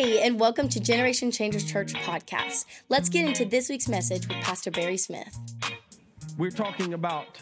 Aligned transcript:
Hey, 0.00 0.22
and 0.22 0.40
welcome 0.40 0.66
to 0.70 0.80
Generation 0.80 1.30
Changers 1.30 1.70
Church 1.70 1.92
podcast. 1.92 2.64
Let's 2.88 3.10
get 3.10 3.28
into 3.28 3.44
this 3.44 3.68
week's 3.68 3.86
message 3.86 4.26
with 4.26 4.38
Pastor 4.38 4.70
Barry 4.70 4.96
Smith. 4.96 5.38
We're 6.38 6.50
talking 6.50 6.94
about 6.94 7.38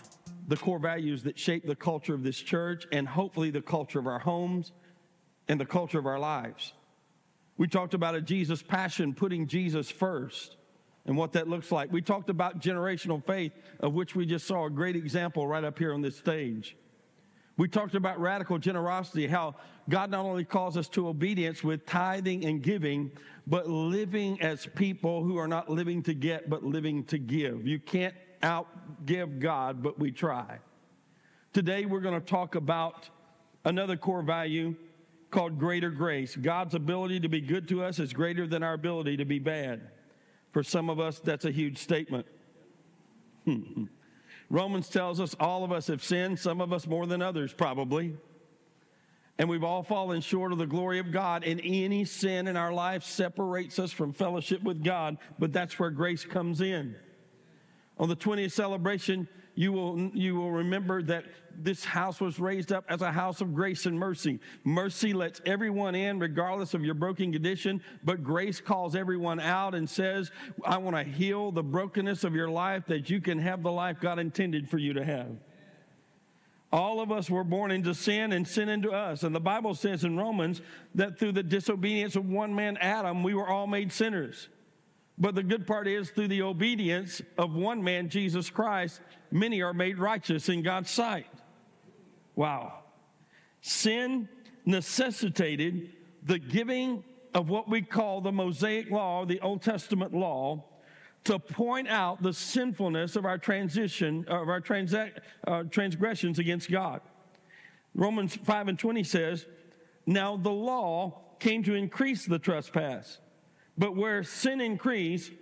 the 0.48 0.56
core 0.56 0.80
values 0.80 1.22
that 1.22 1.38
shape 1.38 1.64
the 1.64 1.76
culture 1.76 2.14
of 2.14 2.24
this 2.24 2.36
church 2.36 2.84
and 2.90 3.06
hopefully 3.06 3.52
the 3.52 3.62
culture 3.62 4.00
of 4.00 4.08
our 4.08 4.18
homes 4.18 4.72
and 5.46 5.60
the 5.60 5.66
culture 5.66 6.00
of 6.00 6.06
our 6.06 6.18
lives. 6.18 6.72
We 7.58 7.68
talked 7.68 7.94
about 7.94 8.16
a 8.16 8.20
Jesus 8.20 8.60
passion, 8.60 9.14
putting 9.14 9.46
Jesus 9.46 9.88
first 9.88 10.56
and 11.06 11.16
what 11.16 11.34
that 11.34 11.46
looks 11.46 11.70
like. 11.70 11.92
We 11.92 12.02
talked 12.02 12.28
about 12.28 12.58
generational 12.58 13.24
faith, 13.24 13.52
of 13.78 13.94
which 13.94 14.16
we 14.16 14.26
just 14.26 14.48
saw 14.48 14.66
a 14.66 14.70
great 14.70 14.96
example 14.96 15.46
right 15.46 15.62
up 15.62 15.78
here 15.78 15.94
on 15.94 16.02
this 16.02 16.16
stage. 16.16 16.76
We 17.58 17.66
talked 17.66 17.96
about 17.96 18.20
radical 18.20 18.56
generosity, 18.56 19.26
how 19.26 19.56
God 19.88 20.12
not 20.12 20.24
only 20.24 20.44
calls 20.44 20.76
us 20.76 20.88
to 20.90 21.08
obedience 21.08 21.64
with 21.64 21.84
tithing 21.86 22.44
and 22.44 22.62
giving, 22.62 23.10
but 23.48 23.68
living 23.68 24.40
as 24.40 24.64
people 24.76 25.24
who 25.24 25.36
are 25.38 25.48
not 25.48 25.68
living 25.68 26.04
to 26.04 26.14
get, 26.14 26.48
but 26.48 26.62
living 26.62 27.02
to 27.06 27.18
give. 27.18 27.66
You 27.66 27.80
can't 27.80 28.14
outgive 28.42 29.40
God, 29.40 29.82
but 29.82 29.98
we 29.98 30.12
try. 30.12 30.60
Today, 31.52 31.84
we're 31.84 32.00
going 32.00 32.18
to 32.18 32.24
talk 32.24 32.54
about 32.54 33.08
another 33.64 33.96
core 33.96 34.22
value 34.22 34.76
called 35.32 35.58
greater 35.58 35.90
grace. 35.90 36.36
God's 36.36 36.74
ability 36.74 37.18
to 37.20 37.28
be 37.28 37.40
good 37.40 37.66
to 37.68 37.82
us 37.82 37.98
is 37.98 38.12
greater 38.12 38.46
than 38.46 38.62
our 38.62 38.74
ability 38.74 39.16
to 39.16 39.24
be 39.24 39.40
bad. 39.40 39.90
For 40.52 40.62
some 40.62 40.88
of 40.88 41.00
us, 41.00 41.18
that's 41.18 41.44
a 41.44 41.50
huge 41.50 41.78
statement. 41.78 42.26
Hmm, 43.44 43.56
hmm. 43.56 43.84
Romans 44.50 44.88
tells 44.88 45.20
us 45.20 45.34
all 45.38 45.64
of 45.64 45.72
us 45.72 45.88
have 45.88 46.02
sinned, 46.02 46.38
some 46.38 46.60
of 46.60 46.72
us 46.72 46.86
more 46.86 47.06
than 47.06 47.20
others, 47.20 47.52
probably. 47.52 48.16
And 49.38 49.48
we've 49.48 49.64
all 49.64 49.82
fallen 49.82 50.20
short 50.20 50.52
of 50.52 50.58
the 50.58 50.66
glory 50.66 50.98
of 50.98 51.12
God, 51.12 51.44
and 51.44 51.60
any 51.62 52.04
sin 52.04 52.48
in 52.48 52.56
our 52.56 52.72
life 52.72 53.04
separates 53.04 53.78
us 53.78 53.92
from 53.92 54.12
fellowship 54.12 54.62
with 54.62 54.82
God, 54.82 55.18
but 55.38 55.52
that's 55.52 55.78
where 55.78 55.90
grace 55.90 56.24
comes 56.24 56.60
in. 56.60 56.96
On 57.98 58.08
the 58.08 58.16
20th 58.16 58.52
celebration, 58.52 59.28
you 59.58 59.72
will, 59.72 59.98
you 60.14 60.36
will 60.36 60.52
remember 60.52 61.02
that 61.02 61.24
this 61.58 61.84
house 61.84 62.20
was 62.20 62.38
raised 62.38 62.70
up 62.70 62.84
as 62.88 63.02
a 63.02 63.10
house 63.10 63.40
of 63.40 63.56
grace 63.56 63.86
and 63.86 63.98
mercy. 63.98 64.38
Mercy 64.62 65.12
lets 65.12 65.40
everyone 65.44 65.96
in, 65.96 66.20
regardless 66.20 66.74
of 66.74 66.84
your 66.84 66.94
broken 66.94 67.32
condition, 67.32 67.82
but 68.04 68.22
grace 68.22 68.60
calls 68.60 68.94
everyone 68.94 69.40
out 69.40 69.74
and 69.74 69.90
says, 69.90 70.30
I 70.64 70.78
want 70.78 70.94
to 70.94 71.02
heal 71.02 71.50
the 71.50 71.64
brokenness 71.64 72.22
of 72.22 72.36
your 72.36 72.48
life 72.48 72.86
that 72.86 73.10
you 73.10 73.20
can 73.20 73.40
have 73.40 73.64
the 73.64 73.72
life 73.72 73.98
God 74.00 74.20
intended 74.20 74.70
for 74.70 74.78
you 74.78 74.92
to 74.92 75.04
have. 75.04 75.32
All 76.70 77.00
of 77.00 77.10
us 77.10 77.28
were 77.28 77.42
born 77.42 77.72
into 77.72 77.96
sin 77.96 78.32
and 78.32 78.46
sin 78.46 78.68
into 78.68 78.92
us. 78.92 79.24
And 79.24 79.34
the 79.34 79.40
Bible 79.40 79.74
says 79.74 80.04
in 80.04 80.16
Romans 80.16 80.62
that 80.94 81.18
through 81.18 81.32
the 81.32 81.42
disobedience 81.42 82.14
of 82.14 82.30
one 82.30 82.54
man, 82.54 82.76
Adam, 82.76 83.24
we 83.24 83.34
were 83.34 83.48
all 83.48 83.66
made 83.66 83.90
sinners. 83.90 84.48
But 85.20 85.34
the 85.34 85.42
good 85.42 85.66
part 85.66 85.88
is, 85.88 86.10
through 86.10 86.28
the 86.28 86.42
obedience 86.42 87.20
of 87.36 87.54
one 87.54 87.82
man, 87.82 88.08
Jesus 88.08 88.50
Christ, 88.50 89.00
many 89.32 89.62
are 89.62 89.74
made 89.74 89.98
righteous 89.98 90.48
in 90.48 90.62
God's 90.62 90.90
sight. 90.90 91.26
Wow. 92.36 92.84
Sin 93.60 94.28
necessitated 94.64 95.92
the 96.22 96.38
giving 96.38 97.02
of 97.34 97.48
what 97.48 97.68
we 97.68 97.82
call 97.82 98.20
the 98.20 98.30
Mosaic 98.30 98.90
Law, 98.90 99.24
the 99.24 99.40
Old 99.40 99.60
Testament 99.62 100.14
law, 100.14 100.64
to 101.24 101.38
point 101.38 101.88
out 101.88 102.22
the 102.22 102.32
sinfulness 102.32 103.16
of 103.16 103.24
our 103.24 103.38
transition, 103.38 104.24
of 104.28 104.48
our 104.48 104.60
transa- 104.60 105.18
uh, 105.46 105.64
transgressions 105.64 106.38
against 106.38 106.70
God. 106.70 107.00
Romans 107.92 108.36
5 108.36 108.68
and 108.68 108.78
20 108.78 109.02
says, 109.02 109.46
Now 110.06 110.36
the 110.36 110.50
law 110.50 111.22
came 111.40 111.64
to 111.64 111.74
increase 111.74 112.24
the 112.24 112.38
trespass 112.38 113.18
but 113.78 113.96
where 113.96 114.24
sin 114.24 114.60
increased, 114.60 115.32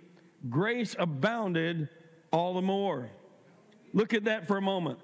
grace 0.49 0.95
abounded 0.97 1.89
all 2.31 2.53
the 2.53 2.61
more. 2.61 3.09
Look 3.93 4.13
at 4.13 4.25
that 4.25 4.47
for 4.47 4.57
a 4.57 4.61
moment. 4.61 4.99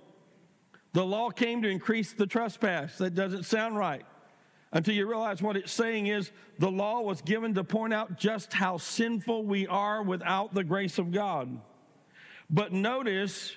The 0.94 1.04
law 1.04 1.32
came 1.32 1.64
to 1.64 1.70
increase 1.70 2.14
the 2.14 2.28
trespass. 2.28 3.00
That 3.00 3.16
doesn't 3.16 3.44
sound 3.44 3.76
right. 3.76 4.06
Until 4.72 4.94
you 4.94 5.08
realize 5.08 5.42
what 5.42 5.58
it's 5.58 5.72
saying 5.72 6.08
is 6.08 6.32
the 6.60 6.70
law 6.70 7.02
was 7.02 7.22
given 7.22 7.54
to 7.56 7.64
point 7.64 7.94
out 7.94 8.18
just 8.18 8.54
how 8.54 8.78
sinful 8.78 9.44
we 9.46 9.68
are 9.68 10.04
without 10.04 10.54
the 10.54 10.64
grace 10.64 11.00
of 11.00 11.12
God. 11.12 11.60
But 12.50 12.72
notice 12.72 13.56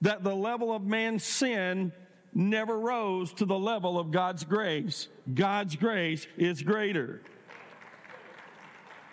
that 0.00 0.24
the 0.24 0.34
level 0.34 0.74
of 0.74 0.82
man's 0.82 1.24
sin 1.24 1.92
never 2.34 2.78
rose 2.78 3.32
to 3.34 3.44
the 3.44 3.58
level 3.58 3.98
of 3.98 4.10
God's 4.10 4.44
grace. 4.44 5.08
God's 5.34 5.76
grace 5.76 6.26
is 6.36 6.62
greater. 6.62 7.20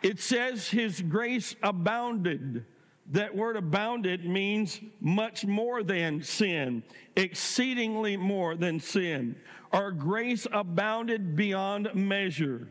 It 0.05 0.19
says 0.19 0.69
his 0.69 1.01
grace 1.01 1.55
abounded. 1.63 2.63
That 3.07 3.35
word 3.35 3.55
abounded 3.55 4.23
means 4.23 4.79
much 5.01 5.47
more 5.47 5.81
than 5.81 6.21
sin, 6.21 6.83
exceedingly 7.15 8.15
more 8.15 8.55
than 8.55 8.79
sin. 8.79 9.35
Our 9.71 9.89
grace 9.89 10.45
abounded 10.51 11.35
beyond 11.35 11.89
measure. 11.95 12.67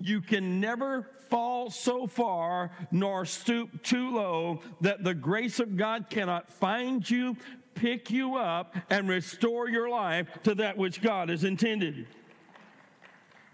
You 0.00 0.22
can 0.22 0.58
never 0.58 1.10
fall 1.28 1.68
so 1.68 2.06
far 2.06 2.70
nor 2.90 3.26
stoop 3.26 3.82
too 3.82 4.14
low 4.14 4.62
that 4.80 5.04
the 5.04 5.12
grace 5.12 5.60
of 5.60 5.76
God 5.76 6.06
cannot 6.08 6.48
find 6.48 7.08
you, 7.10 7.36
pick 7.74 8.10
you 8.10 8.36
up, 8.36 8.74
and 8.88 9.06
restore 9.06 9.68
your 9.68 9.90
life 9.90 10.28
to 10.44 10.54
that 10.54 10.78
which 10.78 11.02
God 11.02 11.28
has 11.28 11.44
intended. 11.44 12.06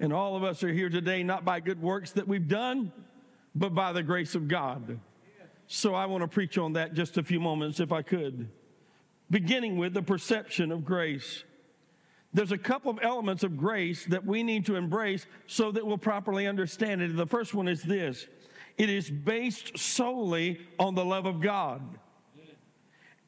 And 0.05 0.13
all 0.13 0.37
of 0.37 0.45
us 0.45 0.63
are 0.63 0.71
here 0.71 0.91
today 0.91 1.23
not 1.23 1.47
by 1.47 1.61
good 1.61 1.81
works 1.81 2.13
that 2.13 2.29
we've 2.29 2.47
done, 2.47 2.93
but 3.55 3.75
by 3.75 3.91
the 3.93 4.03
grace 4.03 4.35
of 4.35 4.49
God. 4.49 5.01
So 5.67 5.95
I 5.95 6.05
want 6.05 6.21
to 6.21 6.29
preach 6.29 6.59
on 6.59 6.75
that 6.75 6.93
just 6.93 7.17
a 7.17 7.23
few 7.23 7.41
moments, 7.41 7.81
if 7.81 7.91
I 7.91 8.03
could. 8.03 8.51
Beginning 9.31 9.79
with 9.79 9.95
the 9.95 10.03
perception 10.03 10.73
of 10.73 10.85
grace. 10.85 11.43
There's 12.35 12.53
a 12.53 12.59
couple 12.59 12.91
of 12.91 12.99
elements 13.01 13.45
of 13.45 13.57
grace 13.57 14.05
that 14.11 14.27
we 14.27 14.43
need 14.43 14.67
to 14.67 14.77
embrace 14.77 15.25
so 15.47 15.73
that 15.73 15.87
we'll 15.87 15.97
properly 15.97 16.47
understand 16.47 17.01
it. 17.01 17.17
The 17.17 17.27
first 17.27 17.55
one 17.55 17.67
is 17.67 17.83
this 17.83 18.27
it 18.77 18.91
is 18.91 19.11
based 19.11 19.79
solely 19.79 20.61
on 20.79 20.95
the 20.95 21.05
love 21.05 21.25
of 21.25 21.41
God. 21.41 21.81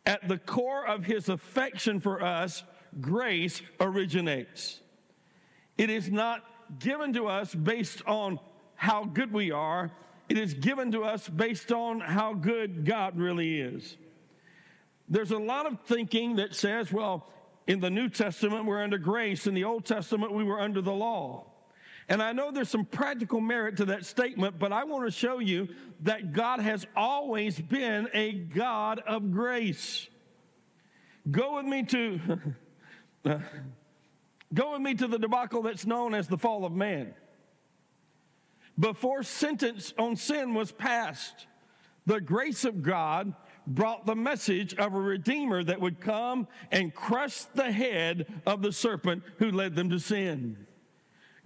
At 0.05 0.29
the 0.29 0.37
core 0.37 0.87
of 0.87 1.07
his 1.07 1.31
affection 1.31 2.01
for 2.01 2.23
us, 2.23 2.65
grace 3.01 3.63
originates. 3.81 4.81
It 5.79 5.89
is 5.89 6.11
not 6.11 6.45
given 6.79 7.13
to 7.15 7.27
us 7.27 7.55
based 7.55 8.03
on 8.07 8.39
how 8.75 9.05
good 9.05 9.33
we 9.33 9.51
are, 9.51 9.91
it 10.29 10.39
is 10.39 10.55
given 10.55 10.93
to 10.93 11.05
us 11.05 11.29
based 11.29 11.73
on 11.73 12.01
how 12.01 12.35
good 12.35 12.85
God 12.85 13.17
really 13.17 13.61
is. 13.61 13.97
There's 15.09 15.31
a 15.31 15.39
lot 15.39 15.67
of 15.67 15.79
thinking 15.87 16.37
that 16.37 16.55
says, 16.55 16.93
well, 16.93 17.27
in 17.67 17.81
the 17.81 17.91
New 17.91 18.09
Testament, 18.09 18.65
we're 18.65 18.83
under 18.83 18.99
grace. 18.99 19.47
In 19.47 19.55
the 19.55 19.65
Old 19.65 19.85
Testament, 19.85 20.33
we 20.33 20.45
were 20.45 20.61
under 20.61 20.81
the 20.81 20.93
law. 20.93 21.47
And 22.09 22.23
I 22.23 22.33
know 22.33 22.53
there's 22.53 22.69
some 22.69 22.85
practical 22.85 23.41
merit 23.41 23.79
to 23.79 23.87
that 23.87 24.05
statement, 24.05 24.59
but 24.59 24.73
I 24.73 24.85
want 24.85 25.07
to 25.07 25.11
show 25.11 25.41
you 25.41 25.69
that 26.03 26.33
God 26.33 26.61
has 26.61 26.87
always 26.95 27.59
been 27.59 28.09
a 28.15 28.33
God 28.33 29.01
of 29.01 29.33
grace. 29.33 30.09
Go 31.29 31.57
with 31.57 31.67
me 31.67 31.83
to 31.85 32.39
go 34.55 34.73
with 34.73 34.81
me 34.81 34.95
to 34.95 35.07
the 35.07 35.19
debacle 35.19 35.63
that's 35.63 35.87
known 35.87 36.15
as 36.15 36.29
the 36.29 36.39
fall 36.39 36.65
of 36.65 36.73
man 36.73 37.15
before 38.79 39.23
sentence 39.23 39.95
on 39.99 40.17
sin 40.17 40.55
was 40.55 40.73
passed, 40.73 41.47
the 42.05 42.21
grace 42.21 42.65
of 42.65 42.83
God 42.83 43.35
brought 43.67 44.07
the 44.07 44.15
message 44.15 44.75
of 44.75 44.95
a 44.95 45.01
redeemer 45.01 45.65
that 45.65 45.81
would 45.81 46.01
come 46.01 46.47
and 46.71 46.95
crush 46.95 47.43
the 47.55 47.73
head 47.73 48.27
of 48.47 48.63
the 48.63 48.73
serpent 48.73 49.23
who 49.39 49.51
led 49.51 49.75
them 49.75 49.91
to 49.91 49.99
sin. 49.99 50.67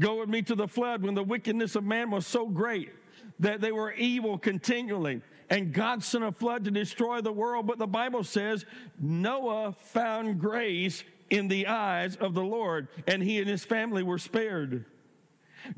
Go 0.01 0.21
with 0.21 0.29
me 0.29 0.43
to 0.43 0.55
the 0.55 0.69
flood 0.69 1.03
when 1.03 1.15
the 1.15 1.23
wickedness 1.23 1.77
of 1.77 1.85
man 1.85 2.11
was 2.11 2.27
so 2.27 2.47
great 2.47 2.91
that 3.39 3.61
they 3.61 3.73
were 3.73 3.93
evil 3.93 4.37
continually. 4.37 5.23
And 5.49 5.73
God 5.73 6.03
sent 6.03 6.25
a 6.25 6.33
flood 6.33 6.65
to 6.65 6.71
destroy 6.71 7.21
the 7.21 7.33
world. 7.33 7.67
But 7.67 7.79
the 7.79 7.87
Bible 7.87 8.23
says 8.23 8.65
Noah 8.99 9.73
found 9.73 10.41
grace 10.41 11.03
in 11.31 11.49
the 11.49 11.67
eyes 11.67 12.17
of 12.17 12.35
the 12.35 12.43
Lord, 12.43 12.89
and 13.07 13.23
he 13.23 13.39
and 13.39 13.49
his 13.49 13.65
family 13.65 14.03
were 14.03 14.19
spared. 14.19 14.85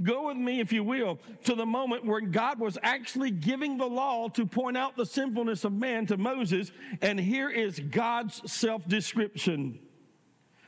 Go 0.02 0.28
with 0.28 0.36
me, 0.36 0.60
if 0.60 0.72
you 0.72 0.84
will, 0.84 1.18
to 1.44 1.54
the 1.54 1.66
moment 1.66 2.04
where 2.04 2.20
God 2.20 2.58
was 2.58 2.78
actually 2.82 3.30
giving 3.30 3.76
the 3.76 3.86
law 3.86 4.28
to 4.30 4.46
point 4.46 4.76
out 4.76 4.96
the 4.96 5.06
sinfulness 5.06 5.64
of 5.64 5.72
man 5.72 6.06
to 6.06 6.16
Moses. 6.16 6.70
And 7.00 7.18
here 7.18 7.50
is 7.50 7.80
God's 7.80 8.50
self 8.50 8.86
description. 8.86 9.78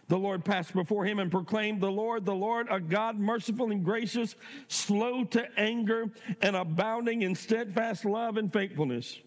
The 0.09 0.19
Lord 0.19 0.45
passed 0.45 0.75
before 0.75 1.05
him 1.07 1.19
and 1.19 1.31
proclaimed, 1.31 1.81
The 1.81 1.91
Lord, 1.91 2.27
the 2.27 2.35
Lord, 2.35 2.67
a 2.71 2.79
God 2.79 3.19
merciful 3.19 3.71
and 3.71 3.85
gracious, 3.85 4.35
slow 4.69 5.25
to 5.25 5.59
anger, 5.59 6.11
and 6.43 6.57
abounding 6.57 7.23
in 7.23 7.35
steadfast 7.35 8.05
love 8.05 8.37
and 8.37 8.53
faithfulness. 8.53 9.19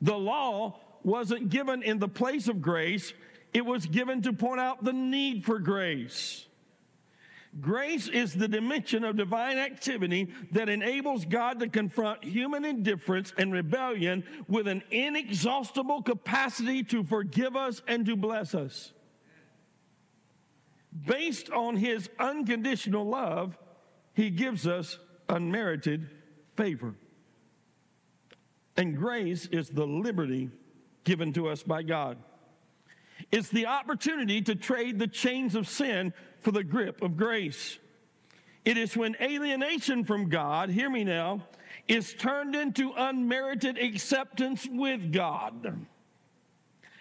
The 0.00 0.16
law 0.16 0.80
wasn't 1.02 1.50
given 1.50 1.82
in 1.82 1.98
the 1.98 2.08
place 2.08 2.48
of 2.48 2.62
grace, 2.62 3.12
it 3.52 3.64
was 3.64 3.86
given 3.86 4.22
to 4.22 4.32
point 4.32 4.60
out 4.60 4.84
the 4.84 4.92
need 4.92 5.44
for 5.44 5.58
grace. 5.58 6.46
Grace 7.60 8.06
is 8.06 8.32
the 8.32 8.46
dimension 8.46 9.02
of 9.02 9.16
divine 9.16 9.58
activity 9.58 10.32
that 10.52 10.68
enables 10.68 11.24
God 11.24 11.58
to 11.58 11.68
confront 11.68 12.22
human 12.22 12.64
indifference 12.64 13.32
and 13.36 13.52
rebellion 13.52 14.22
with 14.46 14.68
an 14.68 14.82
inexhaustible 14.92 16.02
capacity 16.02 16.84
to 16.84 17.02
forgive 17.02 17.56
us 17.56 17.82
and 17.88 18.06
to 18.06 18.14
bless 18.14 18.54
us. 18.54 18.92
Based 21.06 21.50
on 21.50 21.76
his 21.76 22.08
unconditional 22.20 23.04
love, 23.04 23.58
he 24.14 24.30
gives 24.30 24.68
us 24.68 24.98
unmerited 25.28 26.08
favor. 26.56 26.94
And 28.76 28.96
grace 28.96 29.46
is 29.46 29.70
the 29.70 29.86
liberty 29.86 30.50
given 31.02 31.32
to 31.32 31.48
us 31.48 31.64
by 31.64 31.82
God. 31.82 32.16
It's 33.30 33.48
the 33.48 33.66
opportunity 33.66 34.42
to 34.42 34.54
trade 34.54 34.98
the 34.98 35.06
chains 35.06 35.54
of 35.54 35.68
sin 35.68 36.12
for 36.40 36.50
the 36.50 36.64
grip 36.64 37.02
of 37.02 37.16
grace. 37.16 37.78
It 38.64 38.76
is 38.76 38.96
when 38.96 39.16
alienation 39.20 40.04
from 40.04 40.28
God, 40.28 40.70
hear 40.70 40.90
me 40.90 41.04
now, 41.04 41.46
is 41.88 42.14
turned 42.14 42.54
into 42.54 42.92
unmerited 42.96 43.78
acceptance 43.78 44.66
with 44.70 45.12
God. 45.12 45.86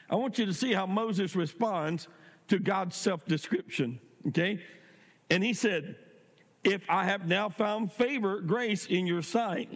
I 0.09 0.15
want 0.15 0.39
you 0.39 0.45
to 0.45 0.53
see 0.53 0.73
how 0.73 0.85
Moses 0.85 1.35
responds 1.35 2.07
to 2.47 2.59
God's 2.59 2.95
self 2.95 3.25
description, 3.25 3.99
okay? 4.29 4.61
And 5.29 5.43
he 5.43 5.53
said, 5.53 5.95
If 6.63 6.81
I 6.89 7.03
have 7.03 7.27
now 7.27 7.49
found 7.49 7.91
favor, 7.91 8.41
grace 8.41 8.85
in 8.85 9.05
your 9.05 9.21
sight, 9.21 9.69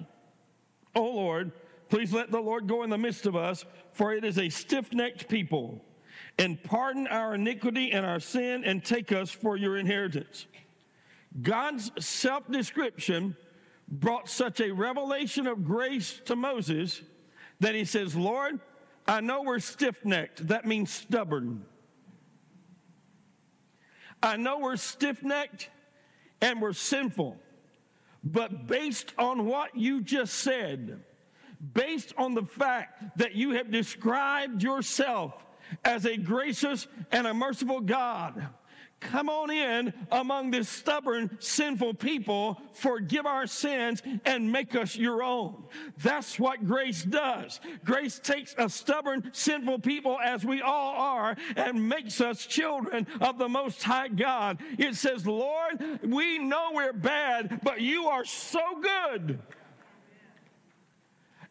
O 0.96 1.04
Lord, 1.04 1.52
please 1.90 2.14
let 2.14 2.32
the 2.32 2.40
Lord 2.40 2.68
go 2.68 2.84
in 2.84 2.90
the 2.90 2.98
midst 2.98 3.26
of 3.26 3.36
us, 3.36 3.66
for 3.92 4.14
it 4.14 4.24
is 4.24 4.40
a 4.40 4.50
stiff 4.50 4.92
necked 4.94 5.28
people 5.28 5.84
and 6.38 6.62
pardon 6.64 7.08
our 7.08 7.36
iniquity 7.36 7.92
and 7.92 8.06
our 8.06 8.20
sin 8.20 8.64
and 8.64 8.84
take 8.84 9.12
us 9.12 9.30
for 9.30 9.56
your 9.56 9.78
inheritance. 9.78 10.46
God's 11.42 11.92
self 12.00 12.50
description 12.50 13.36
brought 13.88 14.30
such 14.30 14.60
a 14.60 14.72
revelation 14.72 15.48
of 15.48 15.66
grace 15.66 16.20
to 16.26 16.36
Moses 16.36 17.02
that 17.60 17.76
he 17.76 17.86
says, 17.86 18.16
Lord, 18.16 18.60
I 19.08 19.22
know 19.22 19.44
we're 19.44 19.60
stiff 19.60 20.04
necked. 20.06 20.48
That 20.48 20.66
means 20.66 20.92
stubborn. 20.92 21.66
I 24.22 24.38
know 24.38 24.60
we're 24.60 24.78
stiff 24.78 25.22
necked 25.24 25.70
and 26.42 26.62
we're 26.62 26.74
sinful. 26.74 27.38
But 28.24 28.68
based 28.68 29.14
on 29.18 29.46
what 29.46 29.76
you 29.76 30.02
just 30.02 30.36
said, 30.36 31.02
based 31.74 32.14
on 32.18 32.34
the 32.34 32.44
fact 32.44 33.18
that 33.18 33.36
you 33.36 33.52
have 33.52 33.70
described 33.70 34.64
yourself 34.64 35.34
as 35.84 36.06
a 36.06 36.18
gracious 36.18 36.88
and 37.12 37.28
a 37.28 37.34
merciful 37.34 37.82
God. 37.82 38.50
Come 39.12 39.30
on 39.30 39.52
in 39.52 39.94
among 40.12 40.52
this 40.52 40.70
stubborn, 40.70 41.38
sinful 41.40 41.96
people, 41.96 42.60
forgive 42.74 43.26
our 43.26 43.48
sins, 43.48 44.02
and 44.26 44.52
make 44.52 44.76
us 44.76 44.96
your 44.96 45.22
own. 45.22 45.64
That's 46.02 46.40
what 46.40 46.66
grace 46.66 47.04
does. 47.04 47.60
Grace 47.84 48.20
takes 48.20 48.56
a 48.58 48.70
stubborn, 48.70 49.30
sinful 49.34 49.80
people, 49.80 50.20
as 50.24 50.46
we 50.46 50.62
all 50.62 50.96
are, 50.96 51.36
and 51.56 51.90
makes 51.90 52.22
us 52.22 52.46
children 52.46 53.06
of 53.20 53.38
the 53.38 53.50
Most 53.50 53.84
High 53.84 54.08
God. 54.08 54.60
It 54.78 54.96
says, 54.96 55.28
Lord, 55.28 56.00
we 56.04 56.40
know 56.40 56.72
we're 56.74 56.94
bad, 56.94 57.60
but 57.62 57.82
you 57.82 58.08
are 58.08 58.26
so 58.26 58.62
good. 58.82 59.40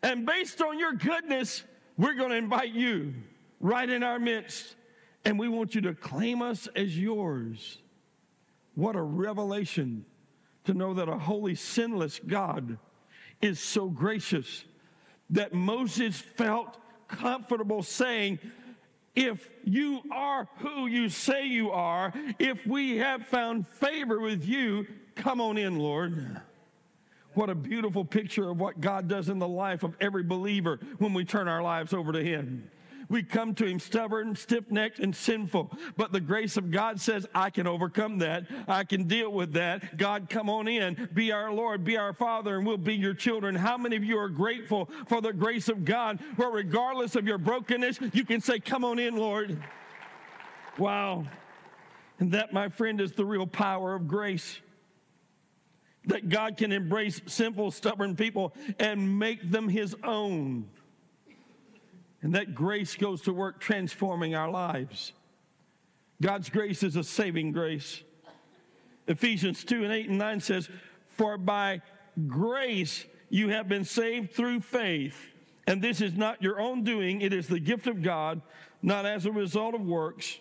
And 0.02 0.26
based 0.26 0.60
on 0.62 0.78
your 0.78 0.94
goodness, 0.94 1.62
we're 1.98 2.14
going 2.14 2.30
to 2.30 2.36
invite 2.36 2.72
you 2.72 3.14
right 3.62 3.88
in 3.88 4.02
our 4.02 4.18
midst, 4.18 4.74
and 5.24 5.38
we 5.38 5.48
want 5.48 5.74
you 5.74 5.80
to 5.82 5.94
claim 5.94 6.42
us 6.42 6.68
as 6.76 6.98
yours. 6.98 7.78
What 8.74 8.96
a 8.96 9.02
revelation 9.02 10.04
to 10.64 10.74
know 10.74 10.92
that 10.94 11.08
a 11.08 11.16
holy, 11.16 11.54
sinless 11.54 12.20
God 12.26 12.76
is 13.40 13.58
so 13.58 13.88
gracious 13.88 14.64
that 15.30 15.54
Moses 15.54 16.18
felt 16.18 16.76
comfortable 17.08 17.82
saying, 17.82 18.38
if 19.14 19.48
you 19.64 20.00
are 20.10 20.48
who 20.58 20.86
you 20.86 21.08
say 21.08 21.46
you 21.46 21.70
are, 21.70 22.12
if 22.38 22.66
we 22.66 22.96
have 22.98 23.26
found 23.26 23.68
favor 23.68 24.20
with 24.20 24.46
you, 24.46 24.86
come 25.14 25.40
on 25.40 25.58
in, 25.58 25.78
Lord. 25.78 26.40
What 27.34 27.50
a 27.50 27.54
beautiful 27.54 28.04
picture 28.04 28.50
of 28.50 28.58
what 28.58 28.80
God 28.80 29.08
does 29.08 29.28
in 29.28 29.38
the 29.38 29.48
life 29.48 29.82
of 29.82 29.96
every 30.00 30.22
believer 30.22 30.80
when 30.98 31.14
we 31.14 31.24
turn 31.24 31.48
our 31.48 31.62
lives 31.62 31.92
over 31.92 32.12
to 32.12 32.22
Him. 32.22 32.70
We 33.12 33.22
come 33.22 33.54
to 33.56 33.66
Him 33.66 33.78
stubborn, 33.78 34.34
stiff 34.36 34.70
necked, 34.70 34.98
and 34.98 35.14
sinful. 35.14 35.70
But 35.98 36.12
the 36.12 36.20
grace 36.20 36.56
of 36.56 36.70
God 36.70 36.98
says, 36.98 37.26
I 37.34 37.50
can 37.50 37.66
overcome 37.66 38.16
that. 38.20 38.46
I 38.66 38.84
can 38.84 39.04
deal 39.04 39.30
with 39.30 39.52
that. 39.52 39.98
God, 39.98 40.30
come 40.30 40.48
on 40.48 40.66
in. 40.66 41.10
Be 41.12 41.30
our 41.30 41.52
Lord, 41.52 41.84
be 41.84 41.98
our 41.98 42.14
Father, 42.14 42.56
and 42.56 42.66
we'll 42.66 42.78
be 42.78 42.94
your 42.94 43.12
children. 43.12 43.54
How 43.54 43.76
many 43.76 43.96
of 43.96 44.02
you 44.02 44.16
are 44.16 44.30
grateful 44.30 44.88
for 45.08 45.20
the 45.20 45.30
grace 45.30 45.68
of 45.68 45.84
God, 45.84 46.20
where 46.36 46.48
regardless 46.48 47.14
of 47.14 47.26
your 47.26 47.36
brokenness, 47.36 47.98
you 48.14 48.24
can 48.24 48.40
say, 48.40 48.58
Come 48.58 48.82
on 48.82 48.98
in, 48.98 49.14
Lord? 49.14 49.62
Wow. 50.78 51.26
And 52.18 52.32
that, 52.32 52.54
my 52.54 52.70
friend, 52.70 52.98
is 52.98 53.12
the 53.12 53.26
real 53.26 53.46
power 53.46 53.94
of 53.94 54.08
grace 54.08 54.58
that 56.06 56.30
God 56.30 56.56
can 56.56 56.72
embrace 56.72 57.20
simple, 57.26 57.70
stubborn 57.70 58.16
people 58.16 58.54
and 58.78 59.18
make 59.18 59.50
them 59.50 59.68
his 59.68 59.94
own. 60.02 60.66
And 62.22 62.34
that 62.34 62.54
grace 62.54 62.94
goes 62.94 63.22
to 63.22 63.32
work 63.32 63.60
transforming 63.60 64.34
our 64.34 64.50
lives. 64.50 65.12
God's 66.20 66.48
grace 66.48 66.84
is 66.84 66.94
a 66.94 67.02
saving 67.02 67.52
grace. 67.52 68.02
Ephesians 69.08 69.64
2 69.64 69.82
and 69.82 69.92
8 69.92 70.08
and 70.08 70.18
9 70.18 70.40
says, 70.40 70.68
For 71.08 71.36
by 71.36 71.82
grace 72.28 73.04
you 73.28 73.48
have 73.48 73.68
been 73.68 73.84
saved 73.84 74.32
through 74.32 74.60
faith. 74.60 75.16
And 75.66 75.82
this 75.82 76.00
is 76.00 76.14
not 76.14 76.42
your 76.42 76.60
own 76.60 76.84
doing, 76.84 77.20
it 77.20 77.32
is 77.32 77.46
the 77.46 77.60
gift 77.60 77.86
of 77.86 78.02
God, 78.02 78.40
not 78.82 79.06
as 79.06 79.26
a 79.26 79.32
result 79.32 79.74
of 79.74 79.80
works, 79.80 80.38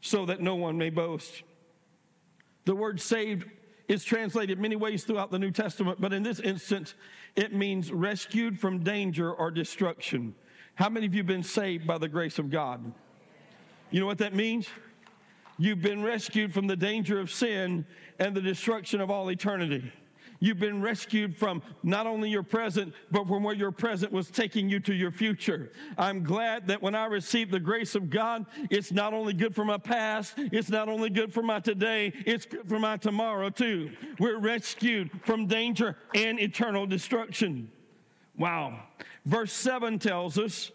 so 0.00 0.26
that 0.26 0.40
no 0.40 0.54
one 0.54 0.78
may 0.78 0.90
boast. 0.90 1.42
The 2.64 2.74
word 2.74 3.00
saved 3.00 3.50
is 3.86 4.02
translated 4.02 4.58
many 4.58 4.76
ways 4.76 5.04
throughout 5.04 5.30
the 5.30 5.38
New 5.38 5.50
Testament, 5.50 6.00
but 6.00 6.12
in 6.12 6.22
this 6.22 6.40
instance, 6.40 6.94
it 7.36 7.52
means 7.52 7.92
rescued 7.92 8.58
from 8.58 8.82
danger 8.82 9.32
or 9.32 9.50
destruction. 9.50 10.34
How 10.74 10.88
many 10.88 11.06
of 11.06 11.14
you 11.14 11.20
have 11.20 11.26
been 11.26 11.42
saved 11.42 11.86
by 11.86 11.98
the 11.98 12.08
grace 12.08 12.38
of 12.38 12.50
God? 12.50 12.92
You 13.90 14.00
know 14.00 14.06
what 14.06 14.18
that 14.18 14.34
means? 14.34 14.66
You've 15.56 15.82
been 15.82 16.02
rescued 16.02 16.52
from 16.52 16.66
the 16.66 16.76
danger 16.76 17.20
of 17.20 17.30
sin 17.30 17.86
and 18.18 18.34
the 18.34 18.40
destruction 18.40 19.00
of 19.00 19.10
all 19.10 19.30
eternity. 19.30 19.92
You've 20.40 20.58
been 20.58 20.82
rescued 20.82 21.36
from 21.36 21.62
not 21.82 22.06
only 22.06 22.28
your 22.28 22.42
present, 22.42 22.92
but 23.10 23.26
from 23.26 23.44
where 23.44 23.54
your 23.54 23.70
present 23.70 24.12
was 24.12 24.30
taking 24.30 24.68
you 24.68 24.80
to 24.80 24.92
your 24.92 25.10
future. 25.10 25.70
I'm 25.96 26.22
glad 26.22 26.66
that 26.66 26.82
when 26.82 26.94
I 26.94 27.06
received 27.06 27.50
the 27.50 27.60
grace 27.60 27.94
of 27.94 28.10
God, 28.10 28.44
it's 28.68 28.92
not 28.92 29.14
only 29.14 29.32
good 29.32 29.54
for 29.54 29.64
my 29.64 29.78
past, 29.78 30.34
it's 30.36 30.68
not 30.68 30.88
only 30.88 31.08
good 31.08 31.32
for 31.32 31.42
my 31.42 31.60
today, 31.60 32.12
it's 32.26 32.46
good 32.46 32.68
for 32.68 32.78
my 32.78 32.96
tomorrow 32.96 33.48
too. 33.48 33.92
We're 34.18 34.38
rescued 34.38 35.10
from 35.24 35.46
danger 35.46 35.96
and 36.14 36.40
eternal 36.40 36.84
destruction. 36.84 37.70
Wow. 38.36 38.80
Verse 39.24 39.52
7 39.52 39.98
tells 39.98 40.38
us 40.38 40.70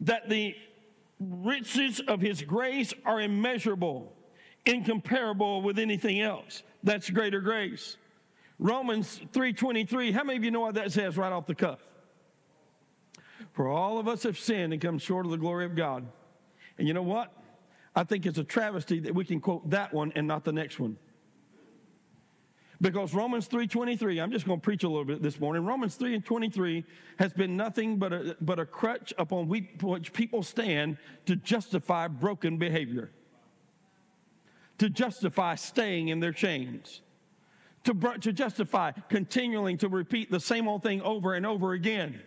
that 0.00 0.28
the 0.28 0.54
riches 1.20 2.00
of 2.00 2.20
his 2.20 2.42
grace 2.42 2.92
are 3.04 3.20
immeasurable, 3.20 4.12
incomparable 4.66 5.62
with 5.62 5.78
anything 5.78 6.20
else. 6.20 6.62
That's 6.82 7.08
greater 7.10 7.40
grace. 7.40 7.96
Romans 8.58 9.20
3:23, 9.32 10.12
how 10.12 10.24
many 10.24 10.36
of 10.36 10.44
you 10.44 10.50
know 10.50 10.60
what 10.60 10.74
that 10.74 10.92
says 10.92 11.16
right 11.16 11.32
off 11.32 11.46
the 11.46 11.54
cuff? 11.54 11.80
For 13.52 13.68
all 13.68 13.98
of 13.98 14.08
us 14.08 14.22
have 14.24 14.38
sinned 14.38 14.72
and 14.72 14.82
come 14.82 14.98
short 14.98 15.26
of 15.26 15.32
the 15.32 15.38
glory 15.38 15.64
of 15.64 15.74
God. 15.74 16.06
And 16.78 16.86
you 16.86 16.94
know 16.94 17.02
what? 17.02 17.32
I 17.94 18.04
think 18.04 18.26
it's 18.26 18.38
a 18.38 18.44
travesty 18.44 18.98
that 19.00 19.14
we 19.14 19.24
can 19.24 19.40
quote 19.40 19.70
that 19.70 19.92
one 19.94 20.12
and 20.16 20.26
not 20.26 20.44
the 20.44 20.52
next 20.52 20.80
one. 20.80 20.98
Because 22.80 23.14
Romans 23.14 23.48
3.23, 23.48 24.22
I'm 24.22 24.32
just 24.32 24.46
going 24.46 24.60
to 24.60 24.64
preach 24.64 24.82
a 24.82 24.88
little 24.88 25.04
bit 25.04 25.22
this 25.22 25.38
morning. 25.38 25.64
Romans 25.64 25.94
3 25.94 26.14
and 26.14 26.24
23 26.24 26.84
has 27.18 27.32
been 27.32 27.56
nothing 27.56 27.98
but 27.98 28.12
a, 28.12 28.36
but 28.40 28.58
a 28.58 28.66
crutch 28.66 29.12
upon 29.16 29.48
which 29.48 30.12
people 30.12 30.42
stand 30.42 30.98
to 31.26 31.36
justify 31.36 32.08
broken 32.08 32.58
behavior, 32.58 33.10
to 34.78 34.90
justify 34.90 35.54
staying 35.54 36.08
in 36.08 36.18
their 36.18 36.32
chains, 36.32 37.00
to, 37.84 37.94
to 38.20 38.32
justify 38.32 38.90
continuing 39.08 39.78
to 39.78 39.88
repeat 39.88 40.30
the 40.30 40.40
same 40.40 40.66
old 40.66 40.82
thing 40.82 41.00
over 41.02 41.34
and 41.34 41.46
over 41.46 41.74
again. 41.74 42.20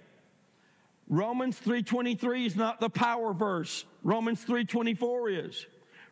Romans 1.09 1.59
3.23 1.59 2.45
is 2.45 2.55
not 2.55 2.79
the 2.79 2.89
power 2.89 3.33
verse. 3.33 3.85
Romans 4.03 4.43
3.24 4.45 5.47
is. 5.47 5.65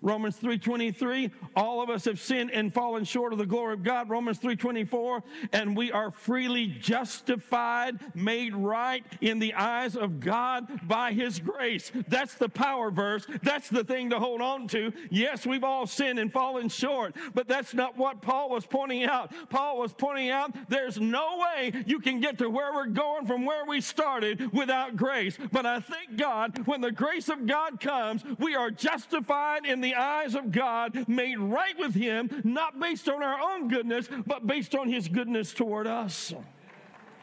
Romans 0.06 0.38
3:23, 0.38 1.32
all 1.56 1.82
of 1.82 1.90
us 1.90 2.06
have 2.06 2.20
sinned 2.20 2.52
and 2.52 2.72
fallen 2.72 3.04
short 3.04 3.34
of 3.34 3.40
the 3.40 3.46
glory 3.46 3.74
of 3.74 3.82
God. 3.82 4.08
Romans 4.08 4.38
3:24, 4.38 5.24
and 5.52 5.76
we 5.76 5.92
are 5.92 6.12
freely 6.12 6.68
justified, 6.68 8.00
made 8.16 8.54
right 8.54 9.04
in 9.20 9.40
the 9.40 9.56
eyes 9.56 9.96
of 9.96 10.20
God 10.20 10.88
by 10.88 11.12
his 11.12 11.40
grace. 11.40 11.92
That's 12.08 12.36
the 12.36 12.50
power 12.50 12.92
verse. 12.92 13.26
That's 13.42 13.68
the 13.68 13.84
thing 13.84 14.12
to 14.12 14.20
hold 14.20 14.42
on 14.42 14.68
to. 14.68 14.94
Yes, 15.10 15.44
we've 15.44 15.64
all 15.64 15.88
sinned 15.88 16.20
and 16.20 16.32
fallen 16.32 16.70
short, 16.70 17.16
but 17.34 17.48
that's 17.48 17.74
not 17.74 17.98
what 17.98 18.22
Paul 18.22 18.52
was 18.52 18.68
pointing 18.68 19.06
out. 19.06 19.34
Paul 19.50 19.80
was 19.80 19.92
pointing 19.92 20.30
out 20.30 20.56
there's 20.70 21.00
no 21.00 21.40
way 21.40 21.84
you 21.88 22.00
can 22.00 22.20
get 22.20 22.38
to 22.38 22.50
where 22.52 22.72
we're 22.72 22.86
going 22.86 23.26
from 23.26 23.44
where 23.44 23.66
we 23.66 23.82
started 23.82 24.54
without 24.54 24.96
grace. 24.96 25.36
But 25.52 25.66
I 25.66 25.80
thank 25.80 26.16
God 26.16 26.68
when 26.68 26.82
the 26.82 26.92
grace 26.92 27.28
of 27.28 27.48
God 27.48 27.80
comes, 27.80 28.24
we 28.38 28.54
are 28.54 28.70
justified 28.70 29.66
in 29.66 29.82
the 29.82 29.95
eyes 29.96 30.36
of 30.36 30.52
God, 30.52 31.08
made 31.08 31.40
right 31.40 31.78
with 31.78 31.94
Him, 31.94 32.30
not 32.44 32.80
based 32.80 33.10
on 33.10 33.24
our 33.24 33.40
own 33.40 33.68
goodness, 33.68 34.08
but 34.26 34.46
based 34.46 34.76
on 34.76 34.90
His 34.90 35.08
goodness 35.08 35.54
toward 35.54 35.88
us. 35.88 36.34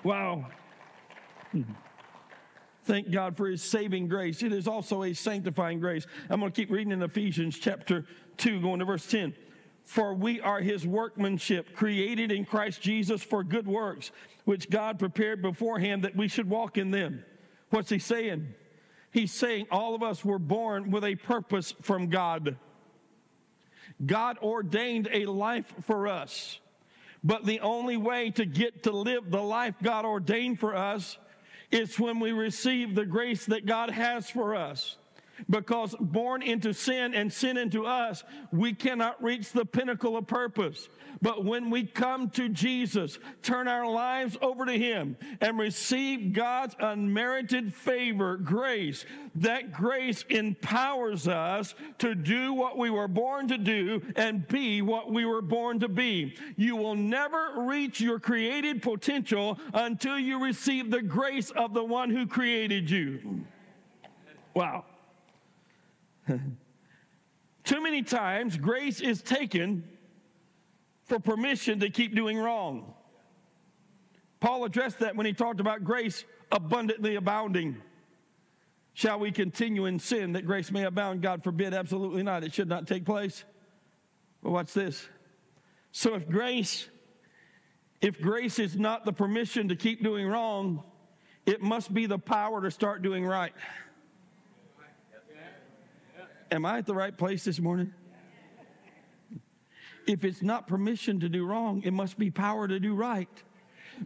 Wow. 0.02 0.46
Thank 2.84 3.10
God 3.10 3.36
for 3.36 3.48
His 3.48 3.62
saving 3.62 4.08
grace. 4.08 4.42
It 4.42 4.52
is 4.52 4.66
also 4.66 5.04
a 5.04 5.14
sanctifying 5.14 5.78
grace. 5.80 6.06
I'm 6.28 6.40
going 6.40 6.50
to 6.50 6.56
keep 6.56 6.70
reading 6.70 6.92
in 6.92 7.02
Ephesians 7.02 7.58
chapter 7.58 8.06
2, 8.38 8.60
going 8.60 8.80
to 8.80 8.84
verse 8.84 9.06
10. 9.06 9.34
For 9.84 10.14
we 10.14 10.40
are 10.40 10.60
his 10.60 10.86
workmanship, 10.86 11.74
created 11.74 12.30
in 12.30 12.44
Christ 12.44 12.80
Jesus 12.80 13.22
for 13.22 13.42
good 13.42 13.66
works, 13.66 14.12
which 14.44 14.70
God 14.70 14.98
prepared 14.98 15.42
beforehand 15.42 16.04
that 16.04 16.16
we 16.16 16.28
should 16.28 16.48
walk 16.48 16.78
in 16.78 16.90
them. 16.90 17.24
What's 17.70 17.90
he 17.90 17.98
saying? 17.98 18.54
He's 19.12 19.33
saying 19.33 19.66
all 19.71 19.95
of 19.95 20.02
us 20.02 20.25
were 20.25 20.38
born 20.38 20.90
with 20.90 21.04
a 21.04 21.14
purpose 21.14 21.75
from 21.83 22.09
God. 22.09 22.57
God 24.04 24.38
ordained 24.42 25.09
a 25.12 25.26
life 25.26 25.73
for 25.83 26.09
us. 26.09 26.59
But 27.23 27.45
the 27.45 27.61
only 27.61 27.97
way 27.97 28.31
to 28.31 28.45
get 28.45 28.85
to 28.85 28.90
live 28.90 29.31
the 29.31 29.42
life 29.42 29.75
God 29.83 30.04
ordained 30.04 30.59
for 30.59 30.75
us 30.75 31.19
is 31.71 31.99
when 32.00 32.21
we 32.21 32.33
receive 32.33 32.95
the 32.95 33.07
grace 33.07 33.47
that 33.47 33.66
God 33.66 33.90
has 33.90 34.28
for 34.28 34.57
us. 34.57 34.97
Because 35.48 35.94
born 35.98 36.42
into 36.42 36.72
sin 36.72 37.14
and 37.14 37.32
sin 37.32 37.56
into 37.56 37.86
us, 37.86 38.22
we 38.52 38.72
cannot 38.72 39.22
reach 39.22 39.52
the 39.52 39.64
pinnacle 39.64 40.16
of 40.16 40.26
purpose. 40.26 40.88
But 41.20 41.44
when 41.44 41.70
we 41.70 41.84
come 41.84 42.30
to 42.30 42.48
Jesus, 42.48 43.18
turn 43.42 43.68
our 43.68 43.88
lives 43.88 44.36
over 44.42 44.66
to 44.66 44.72
Him, 44.72 45.16
and 45.40 45.58
receive 45.58 46.32
God's 46.32 46.74
unmerited 46.78 47.72
favor, 47.74 48.36
grace, 48.36 49.04
that 49.36 49.72
grace 49.72 50.24
empowers 50.28 51.28
us 51.28 51.74
to 51.98 52.14
do 52.14 52.52
what 52.52 52.76
we 52.76 52.90
were 52.90 53.08
born 53.08 53.48
to 53.48 53.58
do 53.58 54.02
and 54.16 54.46
be 54.48 54.82
what 54.82 55.12
we 55.12 55.24
were 55.24 55.42
born 55.42 55.80
to 55.80 55.88
be. 55.88 56.36
You 56.56 56.76
will 56.76 56.96
never 56.96 57.52
reach 57.56 58.00
your 58.00 58.18
created 58.18 58.82
potential 58.82 59.58
until 59.72 60.18
you 60.18 60.42
receive 60.42 60.90
the 60.90 61.02
grace 61.02 61.50
of 61.50 61.72
the 61.72 61.84
one 61.84 62.10
who 62.10 62.26
created 62.26 62.90
you. 62.90 63.44
Wow. 64.54 64.84
Too 67.64 67.80
many 67.80 68.02
times, 68.02 68.56
grace 68.56 69.00
is 69.00 69.22
taken 69.22 69.84
for 71.04 71.18
permission 71.18 71.80
to 71.80 71.90
keep 71.90 72.14
doing 72.14 72.38
wrong. 72.38 72.94
Paul 74.40 74.64
addressed 74.64 74.98
that 75.00 75.14
when 75.14 75.26
he 75.26 75.32
talked 75.32 75.60
about 75.60 75.84
grace 75.84 76.24
abundantly 76.50 77.16
abounding. 77.16 77.76
Shall 78.94 79.18
we 79.18 79.30
continue 79.30 79.86
in 79.86 79.98
sin 79.98 80.32
that 80.32 80.44
grace 80.44 80.70
may 80.70 80.84
abound? 80.84 81.22
God 81.22 81.42
forbid, 81.42 81.72
absolutely 81.72 82.22
not. 82.22 82.44
It 82.44 82.52
should 82.52 82.68
not 82.68 82.86
take 82.86 83.06
place. 83.06 83.44
But 84.42 84.50
watch 84.50 84.72
this? 84.72 85.08
So 85.92 86.14
if 86.14 86.28
grace, 86.28 86.88
if 88.00 88.20
grace 88.20 88.58
is 88.58 88.76
not 88.76 89.04
the 89.04 89.12
permission 89.12 89.68
to 89.68 89.76
keep 89.76 90.02
doing 90.02 90.26
wrong, 90.26 90.82
it 91.46 91.62
must 91.62 91.94
be 91.94 92.06
the 92.06 92.18
power 92.18 92.60
to 92.62 92.70
start 92.70 93.02
doing 93.02 93.24
right. 93.24 93.52
Am 96.52 96.66
I 96.66 96.76
at 96.76 96.85
the 96.85 96.94
right 96.94 97.16
place 97.16 97.44
this 97.44 97.59
morning? 97.59 97.94
If 100.06 100.23
it's 100.23 100.42
not 100.42 100.68
permission 100.68 101.18
to 101.21 101.28
do 101.30 101.47
wrong, 101.47 101.80
it 101.82 101.92
must 101.92 102.18
be 102.18 102.30
power 102.30 102.68
to 102.68 102.78
do 102.78 102.94
right 102.94 103.42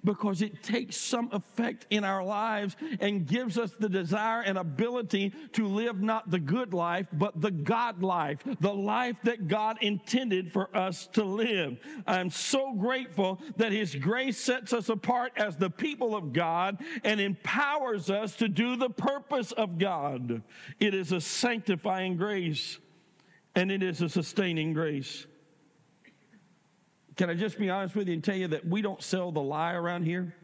because 0.04 0.42
it 0.42 0.62
takes 0.62 0.96
some 0.96 1.28
effect 1.32 1.86
in 1.90 2.04
our 2.04 2.24
lives 2.24 2.76
and 3.00 3.26
gives 3.26 3.58
us 3.58 3.72
the 3.78 3.88
desire 3.88 4.42
and 4.42 4.58
ability 4.58 5.32
to 5.52 5.66
live 5.66 6.00
not 6.00 6.30
the 6.30 6.38
good 6.38 6.74
life, 6.74 7.06
but 7.12 7.40
the 7.40 7.50
God 7.50 8.02
life, 8.02 8.38
the 8.60 8.72
life 8.72 9.16
that 9.24 9.48
God 9.48 9.78
intended 9.80 10.52
for 10.52 10.74
us 10.76 11.06
to 11.08 11.24
live. 11.24 11.78
I'm 12.06 12.30
so 12.30 12.74
grateful 12.74 13.40
that 13.56 13.72
His 13.72 13.94
grace 13.94 14.38
sets 14.38 14.72
us 14.72 14.88
apart 14.88 15.32
as 15.36 15.56
the 15.56 15.70
people 15.70 16.16
of 16.16 16.32
God 16.32 16.78
and 17.04 17.20
empowers 17.20 18.10
us 18.10 18.36
to 18.36 18.48
do 18.48 18.76
the 18.76 18.90
purpose 18.90 19.52
of 19.52 19.78
God. 19.78 20.42
It 20.80 20.94
is 20.94 21.12
a 21.12 21.20
sanctifying 21.20 22.16
grace 22.16 22.78
and 23.54 23.72
it 23.72 23.82
is 23.82 24.02
a 24.02 24.08
sustaining 24.08 24.72
grace. 24.72 25.26
Can 27.16 27.30
I 27.30 27.34
just 27.34 27.58
be 27.58 27.70
honest 27.70 27.94
with 27.94 28.08
you 28.08 28.14
and 28.14 28.22
tell 28.22 28.36
you 28.36 28.48
that 28.48 28.66
we 28.66 28.82
don't 28.82 29.02
sell 29.02 29.32
the 29.32 29.40
lie 29.40 29.72
around 29.72 30.04
here? 30.04 30.34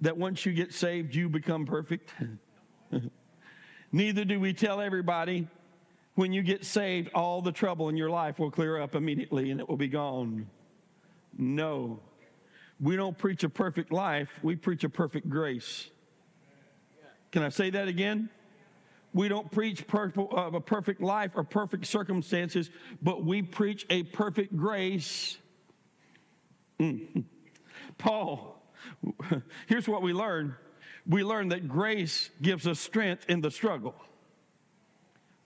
That 0.00 0.16
once 0.16 0.44
you 0.44 0.52
get 0.52 0.72
saved, 0.72 1.14
you 1.14 1.28
become 1.28 1.64
perfect? 1.66 2.12
Neither 3.92 4.24
do 4.24 4.38
we 4.40 4.52
tell 4.52 4.80
everybody 4.80 5.48
when 6.18 6.32
you 6.32 6.42
get 6.42 6.64
saved, 6.64 7.10
all 7.14 7.40
the 7.40 7.52
trouble 7.52 7.88
in 7.88 7.96
your 7.96 8.10
life 8.10 8.40
will 8.40 8.50
clear 8.50 8.80
up 8.80 8.96
immediately 8.96 9.52
and 9.52 9.60
it 9.60 9.68
will 9.68 9.76
be 9.76 9.86
gone. 9.86 10.48
No. 11.36 12.00
We 12.80 12.96
don't 12.96 13.16
preach 13.16 13.44
a 13.44 13.48
perfect 13.48 13.92
life, 13.92 14.28
we 14.42 14.56
preach 14.56 14.82
a 14.82 14.88
perfect 14.88 15.28
grace. 15.28 15.88
Can 17.30 17.44
I 17.44 17.50
say 17.50 17.70
that 17.70 17.86
again? 17.86 18.30
We 19.14 19.28
don't 19.28 19.50
preach 19.50 19.84
uh, 19.92 20.50
a 20.52 20.60
perfect 20.60 21.00
life 21.00 21.32
or 21.34 21.44
perfect 21.44 21.86
circumstances, 21.86 22.70
but 23.02 23.24
we 23.24 23.42
preach 23.42 23.86
a 23.90 24.02
perfect 24.04 24.56
grace. 24.56 25.38
Mm. 26.78 27.24
Paul, 27.96 28.62
here's 29.66 29.88
what 29.88 30.02
we 30.02 30.12
learn 30.12 30.54
we 31.06 31.24
learn 31.24 31.48
that 31.48 31.68
grace 31.68 32.28
gives 32.42 32.66
us 32.66 32.78
strength 32.78 33.24
in 33.28 33.40
the 33.40 33.50
struggle. 33.50 33.94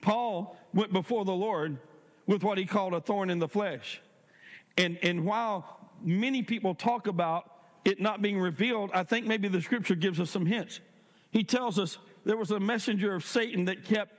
Paul 0.01 0.57
went 0.75 0.93
before 0.93 1.25
the 1.25 1.33
Lord 1.33 1.79
with 2.27 2.43
what 2.43 2.59
he 2.59 2.67
called 2.67 2.95
a 2.95 3.01
thorn 3.01 3.31
in 3.31 3.39
the 3.39 3.49
flesh. 3.49 4.03
And, 4.77 4.99
and 5.03 5.25
while 5.25 5.91
many 6.03 6.43
people 6.43 6.75
talk 6.75 7.07
about 7.07 7.49
it 7.85 8.01
not 8.01 8.23
being 8.23 8.41
revealed, 8.41 8.91
I 8.93 9.05
think 9.05 9.27
maybe 9.27 9.47
the 9.47 9.63
scripture 9.63 9.95
gives 9.95 10.19
us 10.19 10.31
some 10.31 10.47
hints. 10.47 10.81
He 11.31 11.45
tells 11.45 11.79
us 11.79 11.99
there 12.25 12.37
was 12.37 12.51
a 12.51 12.61
messenger 12.61 13.15
of 13.15 13.25
Satan 13.25 13.67
that 13.67 13.85
kept 13.85 14.13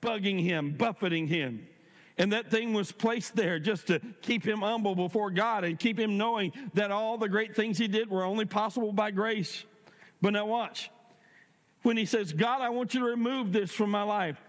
bugging 0.00 0.42
him, 0.42 0.72
buffeting 0.72 1.26
him. 1.26 1.66
And 2.16 2.32
that 2.32 2.50
thing 2.50 2.72
was 2.72 2.92
placed 2.92 3.34
there 3.34 3.58
just 3.58 3.88
to 3.88 4.00
keep 4.22 4.46
him 4.46 4.60
humble 4.60 4.94
before 4.94 5.30
God 5.30 5.64
and 5.64 5.78
keep 5.78 5.98
him 5.98 6.16
knowing 6.16 6.52
that 6.74 6.90
all 6.90 7.18
the 7.18 7.28
great 7.28 7.56
things 7.56 7.76
he 7.76 7.88
did 7.88 8.08
were 8.08 8.24
only 8.24 8.44
possible 8.44 8.92
by 8.92 9.10
grace. 9.10 9.64
But 10.22 10.30
now, 10.30 10.46
watch. 10.46 10.90
When 11.82 11.96
he 11.96 12.06
says, 12.06 12.32
God, 12.32 12.60
I 12.60 12.68
want 12.68 12.94
you 12.94 13.00
to 13.00 13.06
remove 13.06 13.52
this 13.52 13.72
from 13.72 13.90
my 13.90 14.04
life, 14.04 14.40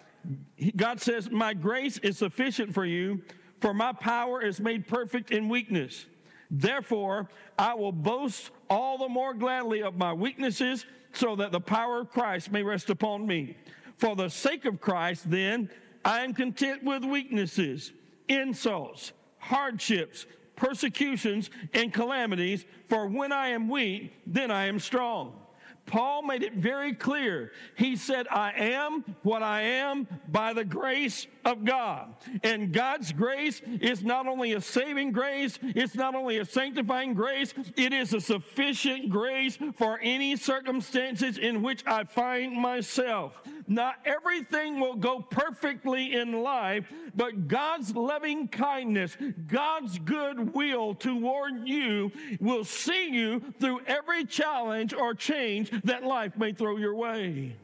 God 0.76 1.02
says, 1.02 1.30
My 1.32 1.54
grace 1.54 1.98
is 1.98 2.18
sufficient 2.18 2.74
for 2.74 2.86
you, 2.86 3.22
for 3.62 3.74
my 3.74 3.94
power 3.94 4.42
is 4.42 4.60
made 4.60 4.88
perfect 4.88 5.32
in 5.32 5.50
weakness. 5.50 6.06
Therefore, 6.52 7.30
I 7.58 7.74
will 7.74 7.92
boast 7.92 8.52
all 8.70 8.98
the 8.98 9.10
more 9.10 9.34
gladly 9.34 9.82
of 9.82 9.98
my 9.98 10.14
weaknesses 10.14 10.86
so 11.16 11.36
that 11.36 11.52
the 11.52 11.60
power 11.60 12.02
of 12.02 12.12
Christ 12.12 12.52
may 12.52 12.64
rest 12.64 12.90
upon 12.90 13.26
me. 13.26 13.58
For 13.98 14.16
the 14.16 14.30
sake 14.30 14.66
of 14.66 14.82
Christ, 14.82 15.30
then, 15.30 15.70
I 16.04 16.22
am 16.22 16.34
content 16.34 16.84
with 16.84 17.04
weaknesses, 17.04 17.94
insults, 18.28 19.14
hardships, 19.38 20.26
persecutions, 20.56 21.50
and 21.74 21.94
calamities, 21.94 22.66
for 22.90 23.08
when 23.08 23.32
I 23.32 23.50
am 23.50 23.70
weak, 23.70 24.14
then 24.28 24.52
I 24.52 24.66
am 24.66 24.80
strong. 24.80 25.42
Paul 25.86 26.24
made 26.24 26.44
it 26.44 26.54
very 26.54 26.94
clear. 26.94 27.52
He 27.78 27.96
said, 27.96 28.28
I 28.30 28.52
am 28.52 29.04
what 29.24 29.44
I 29.44 29.62
am 29.62 30.08
by 30.30 30.54
the 30.54 30.66
grace 30.66 31.28
of 31.46 31.64
God. 31.64 32.16
And 32.44 32.74
God's 32.74 33.14
grace 33.14 33.62
is 33.80 34.04
not 34.04 34.28
only 34.28 34.54
a 34.54 34.62
saving 34.62 35.12
grace, 35.12 35.60
it's 35.62 35.96
not 35.96 36.16
only 36.16 36.40
a 36.40 36.46
sanctifying 36.46 37.14
grace, 37.14 37.54
it 37.78 37.94
is 37.94 38.14
a 38.14 38.20
sufficient 38.20 39.10
grace 39.10 39.58
for 39.78 40.00
any 40.02 40.36
circumstances 40.36 41.38
in 41.38 41.62
which 41.62 41.84
I 41.86 42.04
find 42.04 42.54
myself. 42.54 43.40
Not 43.68 43.96
everything 44.06 44.80
will 44.80 44.96
go 44.96 45.20
perfectly 45.22 46.16
in 46.16 46.42
life, 46.42 46.92
but 47.16 47.48
God's 47.48 47.96
loving 47.96 48.48
kindness, 48.48 49.16
God's 49.48 50.00
good 50.00 50.54
will 50.54 50.96
toward 50.96 51.68
you 51.68 52.12
will 52.40 52.64
see 52.64 53.10
you 53.10 53.42
through 53.60 53.82
every 53.86 54.26
challenge 54.26 54.94
or 54.94 55.14
change 55.14 55.72
that 55.84 56.04
life 56.04 56.38
may 56.38 56.54
throw 56.54 56.78
your 56.78 56.96
way. 56.96 57.56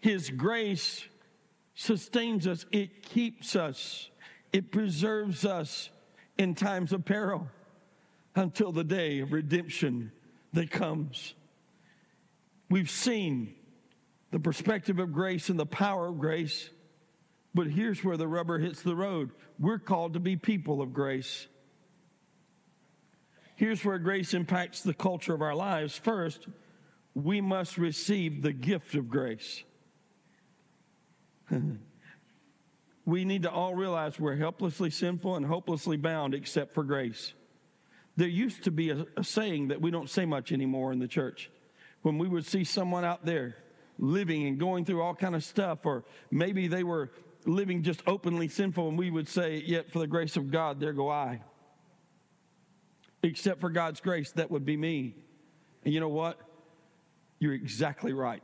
His 0.00 0.30
grace 0.30 1.04
sustains 1.76 2.46
us, 2.46 2.66
it 2.72 3.02
keeps 3.02 3.54
us, 3.54 4.10
it 4.52 4.72
preserves 4.72 5.44
us 5.44 5.90
in 6.38 6.54
times 6.54 6.92
of 6.92 7.04
peril 7.04 7.48
until 8.34 8.72
the 8.72 8.82
day 8.82 9.20
of 9.20 9.32
redemption 9.32 10.10
that 10.54 10.70
comes. 10.70 11.34
We've 12.68 12.90
seen 12.90 13.54
the 14.32 14.40
perspective 14.40 14.98
of 14.98 15.12
grace 15.12 15.50
and 15.50 15.58
the 15.58 15.66
power 15.66 16.08
of 16.08 16.18
grace, 16.18 16.70
but 17.54 17.66
here's 17.68 18.02
where 18.02 18.16
the 18.16 18.26
rubber 18.26 18.58
hits 18.58 18.82
the 18.82 18.96
road. 18.96 19.30
We're 19.58 19.78
called 19.78 20.14
to 20.14 20.20
be 20.20 20.36
people 20.36 20.80
of 20.80 20.92
grace. 20.92 21.46
Here's 23.54 23.84
where 23.84 23.98
grace 23.98 24.34
impacts 24.34 24.82
the 24.82 24.94
culture 24.94 25.34
of 25.34 25.42
our 25.42 25.54
lives. 25.54 25.96
First, 25.96 26.46
we 27.14 27.40
must 27.42 27.78
receive 27.78 28.42
the 28.42 28.52
gift 28.52 28.94
of 28.94 29.08
grace. 29.08 29.62
we 33.04 33.24
need 33.24 33.42
to 33.42 33.50
all 33.50 33.74
realize 33.74 34.18
we're 34.18 34.36
helplessly 34.36 34.90
sinful 34.90 35.36
and 35.36 35.46
hopelessly 35.46 35.96
bound 35.96 36.34
except 36.34 36.74
for 36.74 36.84
grace. 36.84 37.32
There 38.16 38.28
used 38.28 38.64
to 38.64 38.70
be 38.70 38.90
a, 38.90 39.06
a, 39.16 39.24
saying 39.24 39.68
that 39.68 39.80
we 39.80 39.90
don't 39.90 40.08
say 40.08 40.24
much 40.24 40.52
anymore 40.52 40.92
in 40.92 40.98
the 40.98 41.08
church. 41.08 41.50
When 42.02 42.18
we 42.18 42.28
would 42.28 42.46
see 42.46 42.64
someone 42.64 43.04
out 43.04 43.24
there 43.24 43.56
living 43.98 44.46
and 44.46 44.58
going 44.58 44.84
through 44.84 45.02
all 45.02 45.14
kind 45.14 45.34
of 45.34 45.44
stuff, 45.44 45.84
or 45.84 46.04
maybe 46.30 46.68
they 46.68 46.82
were 46.82 47.10
living 47.44 47.82
just 47.82 48.02
openly 48.06 48.48
sinful, 48.48 48.88
and 48.88 48.98
we 48.98 49.10
would 49.10 49.28
say, 49.28 49.62
Yet 49.64 49.90
for 49.90 49.98
the 49.98 50.06
grace 50.06 50.36
of 50.36 50.50
God, 50.50 50.80
there 50.80 50.92
go 50.92 51.10
I. 51.10 51.42
Except 53.22 53.60
for 53.60 53.70
God's 53.70 54.00
grace, 54.00 54.32
that 54.32 54.50
would 54.50 54.64
be 54.64 54.76
me. 54.76 55.14
And 55.84 55.92
you 55.92 56.00
know 56.00 56.08
what? 56.08 56.38
You're 57.38 57.54
exactly 57.54 58.12
right. 58.12 58.42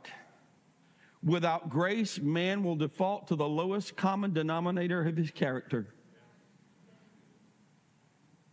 Without 1.23 1.69
grace, 1.69 2.19
man 2.19 2.63
will 2.63 2.75
default 2.75 3.27
to 3.27 3.35
the 3.35 3.47
lowest 3.47 3.95
common 3.95 4.33
denominator 4.33 5.05
of 5.05 5.15
his 5.15 5.31
character. 5.31 5.93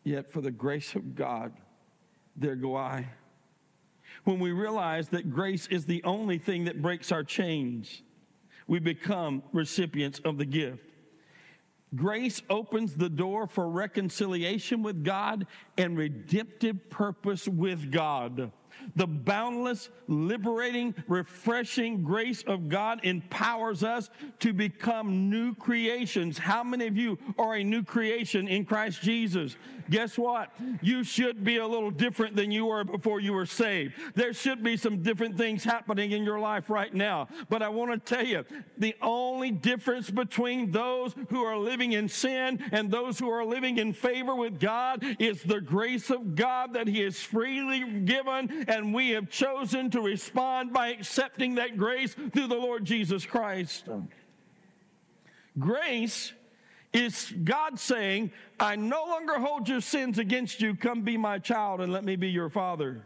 Yet, 0.05 0.33
for 0.33 0.41
the 0.41 0.53
grace 0.53 0.95
of 0.95 1.15
God, 1.15 1.53
there 2.37 2.55
go 2.55 2.77
I. 2.77 3.09
When 4.25 4.39
we 4.39 4.53
realize 4.53 5.09
that 5.09 5.31
grace 5.31 5.67
is 5.67 5.85
the 5.85 6.03
only 6.05 6.39
thing 6.39 6.65
that 6.65 6.81
breaks 6.81 7.11
our 7.11 7.25
chains, 7.25 8.03
we 8.67 8.79
become 8.79 9.43
recipients 9.53 10.21
of 10.21 10.39
the 10.39 10.45
gift. 10.45 10.85
Grace 11.97 12.41
opens 12.49 12.95
the 12.95 13.09
door 13.09 13.49
for 13.49 13.69
reconciliation 13.69 14.83
with 14.83 15.03
God 15.03 15.47
and 15.77 15.99
redemptive 15.99 16.89
purpose 16.89 17.49
with 17.49 17.91
God. 17.91 18.53
The 18.97 19.07
boundless, 19.07 19.89
liberating, 20.09 20.95
refreshing 21.09 22.03
grace 22.03 22.43
of 22.43 22.69
God 22.69 23.01
empowers 23.03 23.83
us 23.83 24.11
to 24.41 24.53
become 24.53 25.31
new 25.31 25.55
creations. 25.55 26.39
How 26.39 26.63
many 26.63 26.87
of 26.87 26.97
you 26.97 27.19
are 27.39 27.57
a 27.57 27.65
new 27.65 27.83
creation 27.83 28.49
in 28.49 28.65
Christ 28.65 29.03
Jesus? 29.03 29.57
Guess 29.91 30.17
what? 30.17 30.53
You 30.81 31.03
should 31.03 31.43
be 31.43 31.57
a 31.57 31.67
little 31.67 31.91
different 31.91 32.37
than 32.37 32.53
you 32.53 32.67
were 32.67 32.85
before 32.85 33.19
you 33.19 33.33
were 33.33 33.47
saved. 33.47 33.95
There 34.15 34.33
should 34.33 34.63
be 34.63 34.77
some 34.77 35.03
different 35.03 35.37
things 35.37 35.65
happening 35.65 36.13
in 36.13 36.23
your 36.23 36.39
life 36.39 36.71
right 36.71 36.95
now. 36.95 37.27
But 37.49 37.63
I 37.63 37.69
want 37.69 37.93
to 37.93 38.15
tell 38.15 38.25
you 38.25 38.45
the 38.79 38.95
only 39.03 39.51
difference 39.51 40.09
between 40.09 40.71
those 40.71 41.15
who 41.29 41.43
are 41.43 41.59
living 41.59 41.93
in 41.93 42.09
sin 42.09 42.65
and 42.71 42.89
those 42.89 43.19
who 43.19 43.29
are 43.31 43.45
living 43.45 43.79
in 43.79 43.93
favor 43.93 44.37
with 44.37 44.61
God 44.61 45.05
is 45.19 45.43
the 45.43 45.61
grace 45.61 46.09
of 46.09 46.37
God 46.37 46.75
that 46.75 46.87
He 46.87 47.01
has 47.01 47.19
freely 47.19 48.01
given 48.03 48.65
and 48.69 48.95
we 48.95 49.11
have 49.11 49.29
chosen 49.29 49.91
to 49.91 50.01
respond 50.01 50.73
by 50.73 50.89
accepting 50.89 51.57
that 51.57 51.77
grace 51.77 52.15
through 52.15 52.47
the 52.47 52.55
Lord 52.55 52.85
Jesus 52.85 53.27
Christ. 53.27 53.89
Grace 55.59 56.33
is 56.93 57.33
God 57.45 57.79
saying, 57.79 58.33
I 58.59 58.77
no 58.77 59.05
longer 59.05 59.39
hold 59.39 59.69
your 59.69 59.81
sins 59.81 60.19
against 60.19 60.61
you. 60.61 60.75
Come 60.75 61.03
be 61.03 61.17
my 61.17 61.39
child 61.39 61.81
and 61.81 61.93
let 61.93 62.05
me 62.05 62.17
be 62.17 62.31
your 62.31 62.51
father. 62.51 63.05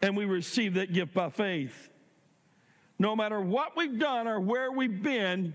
And 0.00 0.16
we 0.16 0.24
receive 0.24 0.74
that 0.74 0.92
gift 0.92 1.12
by 1.12 1.30
faith. 1.30 1.90
No 2.98 3.16
matter 3.16 3.40
what 3.40 3.76
we've 3.76 3.98
done 3.98 4.28
or 4.28 4.40
where 4.40 4.70
we've 4.70 5.02
been, 5.02 5.54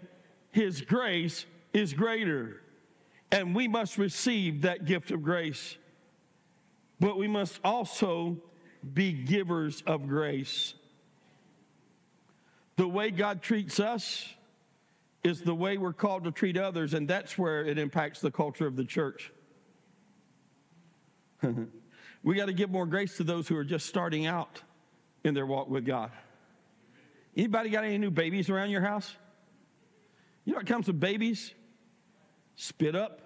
His 0.52 0.82
grace 0.82 1.46
is 1.72 1.94
greater. 1.94 2.62
And 3.32 3.56
we 3.56 3.68
must 3.68 3.98
receive 3.98 4.62
that 4.64 4.86
gift 4.86 5.12
of 5.12 5.24
grace. 5.24 5.78
But 7.00 7.18
we 7.18 7.28
must 7.28 7.60
also 7.64 8.38
be 8.94 9.14
givers 9.14 9.82
of 9.88 10.08
grace. 10.08 10.74
The 12.76 12.88
way 12.88 13.12
God 13.12 13.42
treats 13.42 13.80
us 13.80 14.28
is 15.24 15.42
the 15.42 15.56
way 15.56 15.78
we're 15.78 15.94
called 15.94 16.26
to 16.26 16.32
treat 16.32 16.58
others, 16.58 16.94
and 16.94 17.08
that's 17.08 17.38
where 17.38 17.66
it 17.66 17.78
impacts 17.78 18.20
the 18.20 18.32
culture 18.32 18.68
of 18.68 18.76
the 18.76 18.84
church. 18.84 19.32
we 22.24 22.36
got 22.36 22.48
to 22.48 22.54
give 22.54 22.70
more 22.70 22.86
grace 22.86 23.18
to 23.18 23.24
those 23.24 23.48
who 23.48 23.56
are 23.56 23.64
just 23.64 23.86
starting 23.86 24.26
out 24.26 24.62
in 25.24 25.34
their 25.34 25.46
walk 25.46 25.70
with 25.70 25.86
God. 25.86 26.12
Anybody 27.36 27.70
got 27.70 27.84
any 27.84 27.98
new 27.98 28.12
babies 28.12 28.50
around 28.50 28.70
your 28.70 28.82
house? 28.82 29.16
You 30.46 30.54
know 30.54 30.58
what 30.58 30.68
comes 30.68 30.88
with 30.88 31.00
babies? 31.00 31.54
Spit 32.56 32.96
up, 32.96 33.22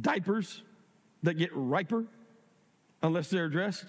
diapers 0.00 0.62
that 1.22 1.34
get 1.34 1.50
riper 1.54 2.04
unless 3.02 3.30
they're 3.30 3.46
addressed. 3.46 3.86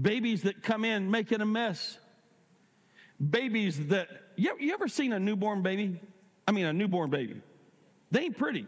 Babies 0.00 0.42
that 0.42 0.62
come 0.62 0.84
in 0.84 1.10
making 1.10 1.40
a 1.40 1.46
mess. 1.46 1.98
Babies 3.30 3.88
that, 3.88 4.08
you, 4.36 4.56
you 4.58 4.72
ever 4.72 4.88
seen 4.88 5.12
a 5.12 5.20
newborn 5.20 5.62
baby? 5.62 6.00
I 6.46 6.52
mean, 6.52 6.66
a 6.66 6.72
newborn 6.72 7.10
baby. 7.10 7.40
They 8.10 8.20
ain't 8.24 8.36
pretty. 8.36 8.66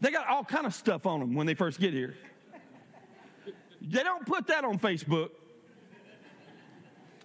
They 0.00 0.10
got 0.10 0.28
all 0.28 0.44
kind 0.44 0.66
of 0.66 0.74
stuff 0.74 1.06
on 1.06 1.20
them 1.20 1.34
when 1.34 1.46
they 1.46 1.54
first 1.54 1.80
get 1.80 1.92
here. 1.92 2.14
They 3.80 4.02
don't 4.02 4.26
put 4.26 4.48
that 4.48 4.64
on 4.64 4.78
Facebook. 4.78 5.30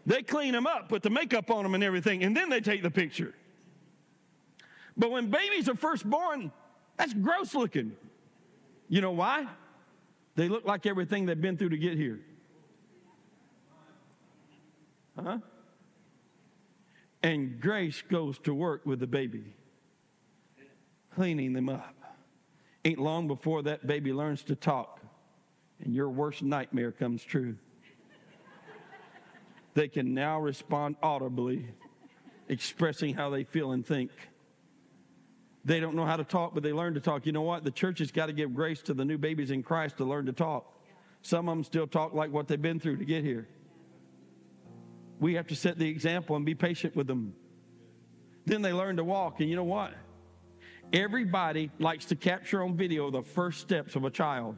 They 0.05 0.23
clean 0.23 0.53
them 0.53 0.65
up, 0.65 0.89
put 0.89 1.03
the 1.03 1.09
makeup 1.09 1.51
on 1.51 1.63
them 1.63 1.75
and 1.75 1.83
everything, 1.83 2.23
and 2.23 2.35
then 2.35 2.49
they 2.49 2.59
take 2.59 2.81
the 2.81 2.91
picture. 2.91 3.33
But 4.97 5.11
when 5.11 5.29
babies 5.29 5.69
are 5.69 5.75
first 5.75 6.09
born, 6.09 6.51
that's 6.97 7.13
gross 7.13 7.53
looking. 7.53 7.95
You 8.89 9.01
know 9.01 9.11
why? 9.11 9.47
They 10.35 10.49
look 10.49 10.65
like 10.65 10.85
everything 10.85 11.25
they've 11.25 11.39
been 11.39 11.57
through 11.57 11.69
to 11.69 11.77
get 11.77 11.97
here. 11.97 12.19
Huh? 15.21 15.37
And 17.23 17.59
grace 17.61 18.01
goes 18.01 18.39
to 18.39 18.53
work 18.53 18.85
with 18.85 18.99
the 18.99 19.07
baby, 19.07 19.53
cleaning 21.13 21.53
them 21.53 21.69
up. 21.69 21.95
Ain't 22.83 22.99
long 22.99 23.27
before 23.27 23.61
that 23.63 23.85
baby 23.85 24.11
learns 24.11 24.41
to 24.43 24.55
talk, 24.55 24.99
and 25.83 25.93
your 25.93 26.09
worst 26.09 26.41
nightmare 26.41 26.91
comes 26.91 27.23
true. 27.23 27.57
they 29.75 29.87
can 29.87 30.15
now 30.15 30.39
respond 30.39 30.95
audibly, 31.03 31.67
expressing 32.49 33.13
how 33.13 33.29
they 33.29 33.43
feel 33.43 33.71
and 33.71 33.85
think. 33.85 34.09
They 35.63 35.79
don't 35.79 35.95
know 35.95 36.05
how 36.05 36.17
to 36.17 36.23
talk, 36.23 36.55
but 36.55 36.63
they 36.63 36.73
learn 36.73 36.95
to 36.95 36.99
talk. 36.99 37.27
You 37.27 37.33
know 37.33 37.43
what? 37.43 37.63
The 37.63 37.71
church 37.71 37.99
has 37.99 38.11
got 38.11 38.25
to 38.25 38.33
give 38.33 38.55
grace 38.55 38.81
to 38.83 38.95
the 38.95 39.05
new 39.05 39.19
babies 39.19 39.51
in 39.51 39.61
Christ 39.61 39.97
to 39.97 40.05
learn 40.05 40.25
to 40.25 40.33
talk. 40.33 40.65
Some 41.21 41.47
of 41.47 41.55
them 41.55 41.63
still 41.63 41.85
talk 41.85 42.13
like 42.13 42.31
what 42.31 42.47
they've 42.47 42.59
been 42.59 42.79
through 42.79 42.97
to 42.97 43.05
get 43.05 43.23
here. 43.23 43.47
We 45.21 45.35
have 45.35 45.47
to 45.47 45.55
set 45.55 45.77
the 45.77 45.87
example 45.87 46.35
and 46.35 46.43
be 46.43 46.55
patient 46.55 46.95
with 46.95 47.05
them. 47.05 47.35
Then 48.45 48.63
they 48.63 48.73
learn 48.73 48.97
to 48.97 49.03
walk, 49.03 49.39
and 49.39 49.47
you 49.47 49.55
know 49.55 49.63
what? 49.63 49.93
Everybody 50.91 51.69
likes 51.77 52.05
to 52.05 52.15
capture 52.15 52.63
on 52.63 52.75
video 52.75 53.11
the 53.11 53.21
first 53.21 53.61
steps 53.61 53.95
of 53.95 54.03
a 54.03 54.09
child. 54.09 54.57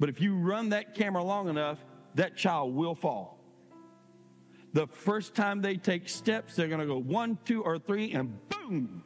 But 0.00 0.08
if 0.08 0.22
you 0.22 0.34
run 0.36 0.70
that 0.70 0.94
camera 0.94 1.22
long 1.22 1.50
enough, 1.50 1.78
that 2.14 2.34
child 2.34 2.74
will 2.74 2.94
fall. 2.94 3.38
The 4.72 4.86
first 4.86 5.34
time 5.34 5.60
they 5.60 5.76
take 5.76 6.08
steps, 6.08 6.56
they're 6.56 6.68
going 6.68 6.80
to 6.80 6.86
go 6.86 6.98
one, 6.98 7.38
two, 7.44 7.62
or 7.62 7.78
three, 7.78 8.12
and 8.12 8.38
boom, 8.48 9.04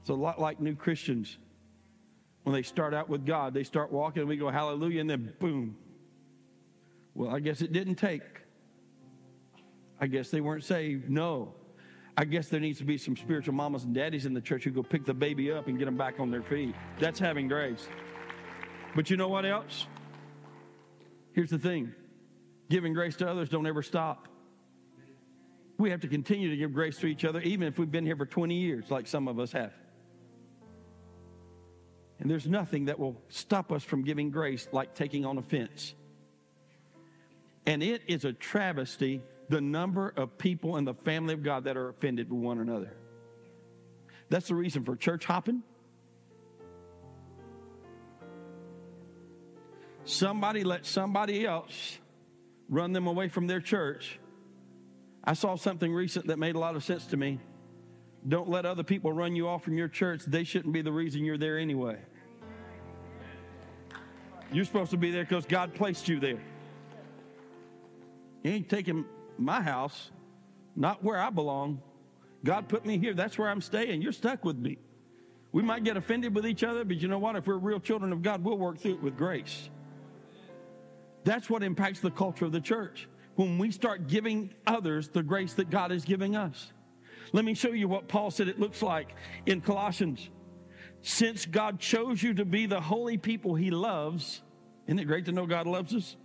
it's 0.00 0.10
a 0.10 0.14
lot 0.14 0.40
like 0.40 0.60
new 0.60 0.76
Christians. 0.76 1.36
When 2.44 2.54
they 2.54 2.62
start 2.62 2.94
out 2.94 3.08
with 3.08 3.26
God, 3.26 3.54
they 3.54 3.64
start 3.64 3.92
walking 3.92 4.20
and 4.20 4.28
we 4.28 4.36
go 4.36 4.50
hallelujah, 4.50 5.00
and 5.00 5.10
then 5.10 5.32
boom. 5.40 5.76
Well, 7.14 7.34
I 7.34 7.40
guess 7.40 7.60
it 7.60 7.72
didn't 7.72 7.96
take. 7.96 8.22
I 10.02 10.08
guess 10.08 10.30
they 10.30 10.40
weren't 10.40 10.64
saved. 10.64 11.08
No. 11.08 11.54
I 12.16 12.24
guess 12.24 12.48
there 12.48 12.58
needs 12.58 12.78
to 12.78 12.84
be 12.84 12.98
some 12.98 13.16
spiritual 13.16 13.54
mamas 13.54 13.84
and 13.84 13.94
daddies 13.94 14.26
in 14.26 14.34
the 14.34 14.40
church 14.40 14.64
who 14.64 14.72
go 14.72 14.82
pick 14.82 15.06
the 15.06 15.14
baby 15.14 15.52
up 15.52 15.68
and 15.68 15.78
get 15.78 15.84
them 15.84 15.96
back 15.96 16.18
on 16.18 16.28
their 16.28 16.42
feet. 16.42 16.74
That's 16.98 17.20
having 17.20 17.46
grace. 17.46 17.86
But 18.96 19.10
you 19.10 19.16
know 19.16 19.28
what 19.28 19.46
else? 19.46 19.86
Here's 21.34 21.50
the 21.50 21.58
thing 21.58 21.94
giving 22.68 22.94
grace 22.94 23.14
to 23.16 23.30
others 23.30 23.48
don't 23.48 23.66
ever 23.66 23.80
stop. 23.80 24.26
We 25.78 25.90
have 25.90 26.00
to 26.00 26.08
continue 26.08 26.50
to 26.50 26.56
give 26.56 26.74
grace 26.74 26.98
to 26.98 27.06
each 27.06 27.24
other, 27.24 27.40
even 27.40 27.68
if 27.68 27.78
we've 27.78 27.90
been 27.90 28.04
here 28.04 28.16
for 28.16 28.26
20 28.26 28.56
years, 28.56 28.90
like 28.90 29.06
some 29.06 29.28
of 29.28 29.38
us 29.38 29.52
have. 29.52 29.72
And 32.18 32.28
there's 32.28 32.48
nothing 32.48 32.86
that 32.86 32.98
will 32.98 33.22
stop 33.28 33.70
us 33.70 33.84
from 33.84 34.02
giving 34.02 34.30
grace 34.30 34.68
like 34.72 34.94
taking 34.94 35.24
on 35.24 35.38
offense. 35.38 35.94
And 37.66 37.84
it 37.84 38.02
is 38.08 38.24
a 38.24 38.32
travesty 38.32 39.22
the 39.52 39.60
number 39.60 40.08
of 40.16 40.38
people 40.38 40.78
in 40.78 40.86
the 40.86 40.94
family 40.94 41.34
of 41.34 41.42
God 41.42 41.64
that 41.64 41.76
are 41.76 41.90
offended 41.90 42.30
with 42.30 42.40
one 42.40 42.58
another. 42.58 42.96
That's 44.30 44.48
the 44.48 44.54
reason 44.54 44.82
for 44.82 44.96
church 44.96 45.26
hopping. 45.26 45.62
Somebody 50.04 50.64
let 50.64 50.86
somebody 50.86 51.46
else 51.46 51.98
run 52.70 52.94
them 52.94 53.06
away 53.06 53.28
from 53.28 53.46
their 53.46 53.60
church. 53.60 54.18
I 55.22 55.34
saw 55.34 55.56
something 55.56 55.92
recent 55.92 56.28
that 56.28 56.38
made 56.38 56.54
a 56.54 56.58
lot 56.58 56.74
of 56.74 56.82
sense 56.82 57.04
to 57.08 57.18
me. 57.18 57.38
Don't 58.26 58.48
let 58.48 58.64
other 58.64 58.82
people 58.82 59.12
run 59.12 59.36
you 59.36 59.48
off 59.48 59.64
from 59.64 59.76
your 59.76 59.88
church. 59.88 60.22
They 60.26 60.44
shouldn't 60.44 60.72
be 60.72 60.80
the 60.80 60.92
reason 60.92 61.26
you're 61.26 61.36
there 61.36 61.58
anyway. 61.58 61.98
You're 64.50 64.64
supposed 64.64 64.92
to 64.92 64.96
be 64.96 65.10
there 65.10 65.24
because 65.24 65.44
God 65.44 65.74
placed 65.74 66.08
you 66.08 66.20
there. 66.20 66.40
You 68.42 68.50
ain't 68.52 68.70
taking 68.70 69.04
my 69.44 69.60
house, 69.60 70.10
not 70.76 71.02
where 71.02 71.18
I 71.18 71.30
belong. 71.30 71.80
God 72.44 72.68
put 72.68 72.84
me 72.84 72.98
here. 72.98 73.14
That's 73.14 73.38
where 73.38 73.48
I'm 73.48 73.60
staying. 73.60 74.02
You're 74.02 74.12
stuck 74.12 74.44
with 74.44 74.56
me. 74.56 74.78
We 75.52 75.62
might 75.62 75.84
get 75.84 75.96
offended 75.96 76.34
with 76.34 76.46
each 76.46 76.64
other, 76.64 76.84
but 76.84 76.96
you 76.96 77.08
know 77.08 77.18
what? 77.18 77.36
If 77.36 77.46
we're 77.46 77.56
real 77.56 77.78
children 77.78 78.12
of 78.12 78.22
God, 78.22 78.42
we'll 78.42 78.58
work 78.58 78.78
through 78.78 78.94
it 78.94 79.02
with 79.02 79.16
grace. 79.16 79.68
That's 81.24 81.48
what 81.48 81.62
impacts 81.62 82.00
the 82.00 82.10
culture 82.10 82.46
of 82.46 82.52
the 82.52 82.60
church. 82.60 83.08
When 83.36 83.58
we 83.58 83.70
start 83.70 84.08
giving 84.08 84.52
others 84.66 85.08
the 85.08 85.22
grace 85.22 85.54
that 85.54 85.70
God 85.70 85.92
is 85.92 86.04
giving 86.04 86.36
us. 86.36 86.72
Let 87.32 87.44
me 87.44 87.54
show 87.54 87.70
you 87.70 87.88
what 87.88 88.08
Paul 88.08 88.30
said 88.30 88.48
it 88.48 88.58
looks 88.58 88.82
like 88.82 89.14
in 89.46 89.60
Colossians. 89.60 90.28
Since 91.02 91.46
God 91.46 91.80
chose 91.80 92.22
you 92.22 92.34
to 92.34 92.44
be 92.44 92.66
the 92.66 92.80
holy 92.80 93.16
people 93.16 93.54
he 93.54 93.70
loves, 93.70 94.42
isn't 94.86 94.98
it 94.98 95.04
great 95.04 95.24
to 95.26 95.32
know 95.32 95.46
God 95.46 95.66
loves 95.66 95.94
us? 95.94 96.16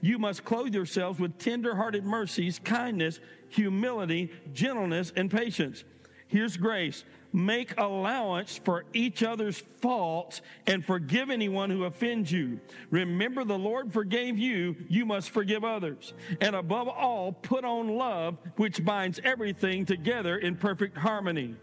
You 0.00 0.18
must 0.18 0.44
clothe 0.44 0.74
yourselves 0.74 1.18
with 1.18 1.38
tender-hearted 1.38 2.04
mercies, 2.04 2.60
kindness, 2.62 3.20
humility, 3.48 4.30
gentleness, 4.52 5.12
and 5.16 5.30
patience. 5.30 5.84
Here's 6.28 6.56
grace. 6.56 7.04
Make 7.32 7.78
allowance 7.78 8.60
for 8.64 8.84
each 8.94 9.22
other's 9.22 9.62
faults 9.80 10.40
and 10.66 10.84
forgive 10.84 11.30
anyone 11.30 11.68
who 11.68 11.84
offends 11.84 12.32
you. 12.32 12.60
Remember, 12.90 13.44
the 13.44 13.58
Lord 13.58 13.92
forgave 13.92 14.38
you, 14.38 14.76
you 14.88 15.04
must 15.04 15.30
forgive 15.30 15.64
others. 15.64 16.14
And 16.40 16.54
above 16.54 16.88
all, 16.88 17.32
put 17.32 17.64
on 17.64 17.88
love, 17.88 18.38
which 18.56 18.84
binds 18.84 19.20
everything 19.24 19.84
together 19.84 20.38
in 20.38 20.56
perfect 20.56 20.96
harmony. 20.96 21.54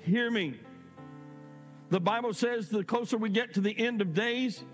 Hear 0.00 0.30
me. 0.30 0.60
The 1.90 2.00
Bible 2.00 2.34
says 2.34 2.68
the 2.68 2.84
closer 2.84 3.16
we 3.16 3.30
get 3.30 3.54
to 3.54 3.60
the 3.60 3.78
end 3.78 4.02
of 4.02 4.12
days, 4.14 4.64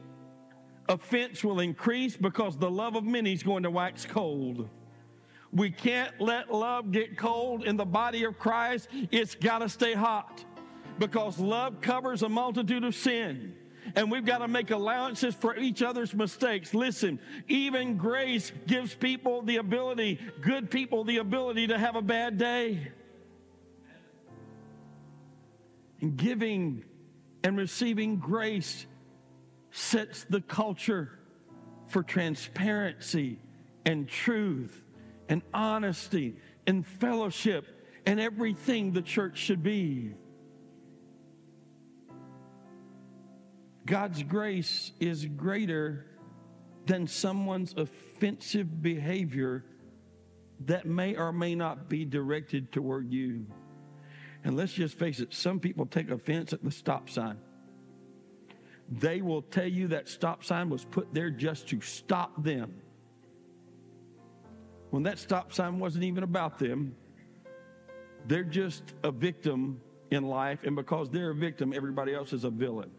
offense 0.90 1.42
will 1.44 1.60
increase 1.60 2.16
because 2.16 2.56
the 2.58 2.70
love 2.70 2.96
of 2.96 3.04
many 3.04 3.32
is 3.32 3.42
going 3.42 3.62
to 3.62 3.70
wax 3.70 4.04
cold. 4.04 4.68
We 5.52 5.70
can't 5.70 6.20
let 6.20 6.52
love 6.52 6.92
get 6.92 7.16
cold 7.16 7.64
in 7.64 7.76
the 7.76 7.84
body 7.84 8.24
of 8.24 8.38
Christ. 8.38 8.88
It's 9.10 9.34
got 9.34 9.60
to 9.60 9.68
stay 9.68 9.94
hot 9.94 10.44
because 10.98 11.38
love 11.38 11.80
covers 11.80 12.22
a 12.22 12.28
multitude 12.28 12.84
of 12.84 12.94
sin. 12.94 13.54
And 13.96 14.10
we've 14.10 14.24
got 14.24 14.38
to 14.38 14.48
make 14.48 14.70
allowances 14.70 15.34
for 15.34 15.56
each 15.56 15.82
other's 15.82 16.14
mistakes. 16.14 16.74
Listen, 16.74 17.18
even 17.48 17.96
grace 17.96 18.52
gives 18.66 18.94
people 18.94 19.42
the 19.42 19.56
ability, 19.56 20.20
good 20.42 20.70
people, 20.70 21.02
the 21.02 21.16
ability 21.18 21.68
to 21.68 21.78
have 21.78 21.96
a 21.96 22.02
bad 22.02 22.38
day. 22.38 22.92
And 26.00 26.16
giving 26.16 26.84
and 27.42 27.56
receiving 27.56 28.16
grace 28.16 28.86
sets 29.70 30.24
the 30.28 30.40
culture 30.40 31.18
for 31.88 32.02
transparency 32.02 33.38
and 33.84 34.08
truth 34.08 34.82
and 35.28 35.42
honesty 35.52 36.36
and 36.66 36.86
fellowship 36.86 37.66
and 38.06 38.20
everything 38.20 38.92
the 38.92 39.02
church 39.02 39.38
should 39.38 39.62
be. 39.62 40.12
God's 43.86 44.22
grace 44.22 44.92
is 45.00 45.24
greater 45.24 46.06
than 46.86 47.06
someone's 47.06 47.74
offensive 47.76 48.82
behavior 48.82 49.64
that 50.66 50.86
may 50.86 51.16
or 51.16 51.32
may 51.32 51.54
not 51.54 51.88
be 51.88 52.04
directed 52.04 52.70
toward 52.72 53.10
you. 53.10 53.46
And 54.44 54.56
let's 54.56 54.72
just 54.72 54.98
face 54.98 55.20
it, 55.20 55.34
some 55.34 55.60
people 55.60 55.86
take 55.86 56.10
offense 56.10 56.52
at 56.52 56.62
the 56.62 56.70
stop 56.70 57.10
sign. 57.10 57.38
They 58.90 59.22
will 59.22 59.42
tell 59.42 59.68
you 59.68 59.88
that 59.88 60.08
stop 60.08 60.44
sign 60.44 60.68
was 60.68 60.84
put 60.84 61.14
there 61.14 61.30
just 61.30 61.68
to 61.68 61.80
stop 61.80 62.42
them 62.42 62.74
when 64.90 65.04
that 65.04 65.18
stop 65.18 65.52
sign 65.52 65.78
wasn't 65.78 66.04
even 66.04 66.24
about 66.24 66.58
them. 66.58 66.94
They're 68.26 68.44
just 68.44 68.82
a 69.02 69.10
victim 69.10 69.80
in 70.10 70.24
life, 70.24 70.64
and 70.64 70.76
because 70.76 71.08
they're 71.08 71.30
a 71.30 71.34
victim, 71.34 71.72
everybody 71.72 72.12
else 72.12 72.32
is 72.32 72.44
a 72.44 72.50
villain. 72.50 72.90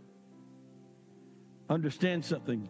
Understand 1.70 2.26
something. 2.26 2.70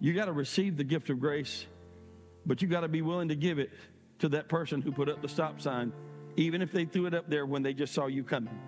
You 0.00 0.14
got 0.14 0.26
to 0.26 0.32
receive 0.32 0.76
the 0.76 0.84
gift 0.84 1.10
of 1.10 1.18
grace, 1.20 1.66
but 2.46 2.62
you 2.62 2.68
got 2.68 2.80
to 2.80 2.88
be 2.88 3.02
willing 3.02 3.28
to 3.28 3.36
give 3.36 3.58
it 3.58 3.70
to 4.20 4.28
that 4.30 4.48
person 4.48 4.80
who 4.80 4.92
put 4.92 5.08
up 5.08 5.20
the 5.20 5.28
stop 5.28 5.60
sign, 5.60 5.92
even 6.36 6.62
if 6.62 6.72
they 6.72 6.84
threw 6.84 7.06
it 7.06 7.14
up 7.14 7.28
there 7.28 7.46
when 7.46 7.62
they 7.62 7.74
just 7.74 7.92
saw 7.92 8.06
you 8.06 8.22
coming, 8.22 8.58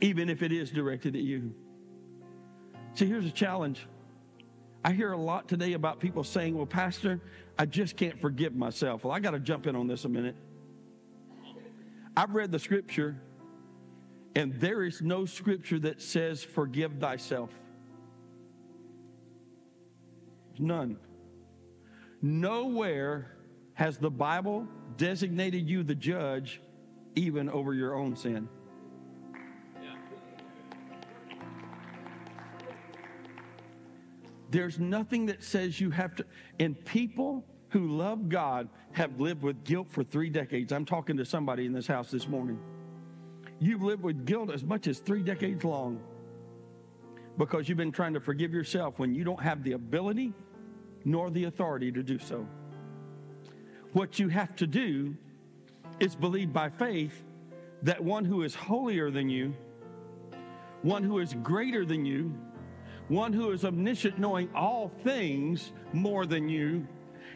even 0.00 0.28
if 0.28 0.42
it 0.42 0.52
is 0.52 0.70
directed 0.70 1.16
at 1.16 1.22
you. 1.22 1.54
See, 2.94 3.06
here's 3.06 3.26
a 3.26 3.30
challenge 3.30 3.86
I 4.84 4.92
hear 4.92 5.12
a 5.12 5.18
lot 5.18 5.48
today 5.48 5.72
about 5.72 5.98
people 5.98 6.22
saying, 6.24 6.54
Well, 6.54 6.66
Pastor, 6.66 7.20
I 7.58 7.64
just 7.64 7.96
can't 7.96 8.20
forgive 8.20 8.54
myself. 8.54 9.04
Well, 9.04 9.14
I 9.14 9.20
got 9.20 9.30
to 9.30 9.40
jump 9.40 9.66
in 9.66 9.74
on 9.74 9.86
this 9.86 10.04
a 10.04 10.08
minute. 10.10 10.36
I've 12.16 12.34
read 12.34 12.52
the 12.52 12.58
scripture, 12.58 13.16
and 14.36 14.54
there 14.60 14.82
is 14.84 15.00
no 15.00 15.24
scripture 15.24 15.78
that 15.80 16.02
says, 16.02 16.44
Forgive 16.44 16.98
thyself. 17.00 17.50
None. 20.58 20.98
Nowhere 22.20 23.36
has 23.72 23.96
the 23.96 24.10
Bible 24.10 24.68
designated 24.98 25.68
you 25.68 25.82
the 25.82 25.94
judge, 25.94 26.60
even 27.16 27.48
over 27.48 27.72
your 27.72 27.94
own 27.94 28.16
sin. 28.16 28.48
There's 34.54 34.78
nothing 34.78 35.26
that 35.26 35.42
says 35.42 35.80
you 35.80 35.90
have 35.90 36.14
to. 36.14 36.24
And 36.60 36.82
people 36.84 37.44
who 37.70 37.96
love 37.96 38.28
God 38.28 38.68
have 38.92 39.18
lived 39.18 39.42
with 39.42 39.64
guilt 39.64 39.88
for 39.90 40.04
three 40.04 40.30
decades. 40.30 40.72
I'm 40.72 40.84
talking 40.84 41.16
to 41.16 41.24
somebody 41.24 41.66
in 41.66 41.72
this 41.72 41.88
house 41.88 42.08
this 42.08 42.28
morning. 42.28 42.60
You've 43.58 43.82
lived 43.82 44.04
with 44.04 44.24
guilt 44.24 44.52
as 44.52 44.62
much 44.62 44.86
as 44.86 45.00
three 45.00 45.24
decades 45.24 45.64
long 45.64 46.00
because 47.36 47.68
you've 47.68 47.78
been 47.78 47.90
trying 47.90 48.14
to 48.14 48.20
forgive 48.20 48.52
yourself 48.52 49.00
when 49.00 49.12
you 49.12 49.24
don't 49.24 49.42
have 49.42 49.64
the 49.64 49.72
ability 49.72 50.32
nor 51.04 51.30
the 51.30 51.46
authority 51.46 51.90
to 51.90 52.04
do 52.04 52.20
so. 52.20 52.46
What 53.92 54.20
you 54.20 54.28
have 54.28 54.54
to 54.54 54.68
do 54.68 55.16
is 55.98 56.14
believe 56.14 56.52
by 56.52 56.68
faith 56.68 57.24
that 57.82 58.00
one 58.00 58.24
who 58.24 58.44
is 58.44 58.54
holier 58.54 59.10
than 59.10 59.28
you, 59.28 59.52
one 60.82 61.02
who 61.02 61.18
is 61.18 61.34
greater 61.42 61.84
than 61.84 62.04
you, 62.04 62.32
one 63.08 63.32
who 63.32 63.50
is 63.50 63.64
omniscient, 63.64 64.18
knowing 64.18 64.48
all 64.54 64.90
things 65.02 65.72
more 65.92 66.26
than 66.26 66.48
you, 66.48 66.86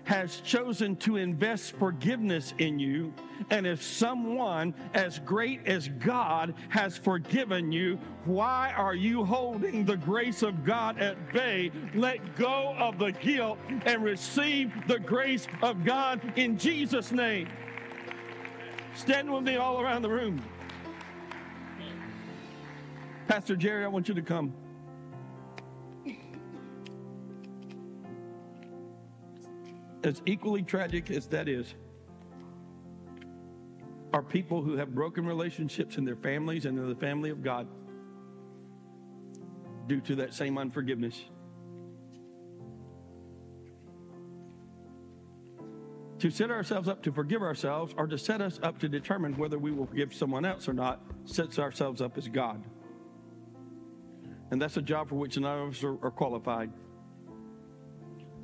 has 0.04 0.40
chosen 0.40 0.96
to 0.96 1.16
invest 1.16 1.76
forgiveness 1.76 2.54
in 2.56 2.78
you. 2.78 3.12
And 3.50 3.66
if 3.66 3.82
someone 3.82 4.74
as 4.94 5.18
great 5.18 5.66
as 5.66 5.88
God 5.88 6.54
has 6.70 6.96
forgiven 6.96 7.70
you, 7.70 7.98
why 8.24 8.72
are 8.74 8.94
you 8.94 9.22
holding 9.22 9.84
the 9.84 9.98
grace 9.98 10.42
of 10.42 10.64
God 10.64 10.98
at 10.98 11.32
bay? 11.34 11.70
Let 11.94 12.36
go 12.36 12.74
of 12.78 12.98
the 12.98 13.12
guilt 13.12 13.58
and 13.84 14.02
receive 14.02 14.72
the 14.86 14.98
grace 14.98 15.46
of 15.62 15.84
God 15.84 16.20
in 16.36 16.56
Jesus' 16.56 17.12
name. 17.12 17.48
Stand 18.94 19.30
with 19.30 19.44
me 19.44 19.56
all 19.56 19.80
around 19.80 20.02
the 20.02 20.10
room. 20.10 20.42
Pastor 23.26 23.56
Jerry, 23.56 23.84
I 23.84 23.88
want 23.88 24.08
you 24.08 24.14
to 24.14 24.22
come. 24.22 24.54
As 30.04 30.22
equally 30.26 30.62
tragic 30.62 31.10
as 31.10 31.26
that 31.28 31.48
is, 31.48 31.74
are 34.12 34.22
people 34.22 34.62
who 34.62 34.76
have 34.76 34.94
broken 34.94 35.26
relationships 35.26 35.98
in 35.98 36.04
their 36.04 36.16
families 36.16 36.64
and 36.64 36.78
in 36.78 36.88
the 36.88 36.94
family 36.94 37.30
of 37.30 37.42
God 37.42 37.66
due 39.86 40.00
to 40.02 40.16
that 40.16 40.34
same 40.34 40.58
unforgiveness. 40.58 41.24
To 46.20 46.30
set 46.30 46.50
ourselves 46.50 46.88
up 46.88 47.02
to 47.04 47.12
forgive 47.12 47.42
ourselves 47.42 47.94
or 47.96 48.06
to 48.06 48.18
set 48.18 48.40
us 48.40 48.58
up 48.62 48.78
to 48.80 48.88
determine 48.88 49.36
whether 49.36 49.58
we 49.58 49.70
will 49.70 49.86
forgive 49.86 50.12
someone 50.12 50.44
else 50.44 50.68
or 50.68 50.72
not 50.72 51.00
sets 51.24 51.58
ourselves 51.58 52.00
up 52.02 52.18
as 52.18 52.28
God. 52.28 52.64
And 54.50 54.60
that's 54.60 54.76
a 54.76 54.82
job 54.82 55.08
for 55.08 55.14
which 55.14 55.38
none 55.38 55.58
of 55.58 55.74
us 55.74 55.84
are, 55.84 56.10
qualified. 56.10 56.70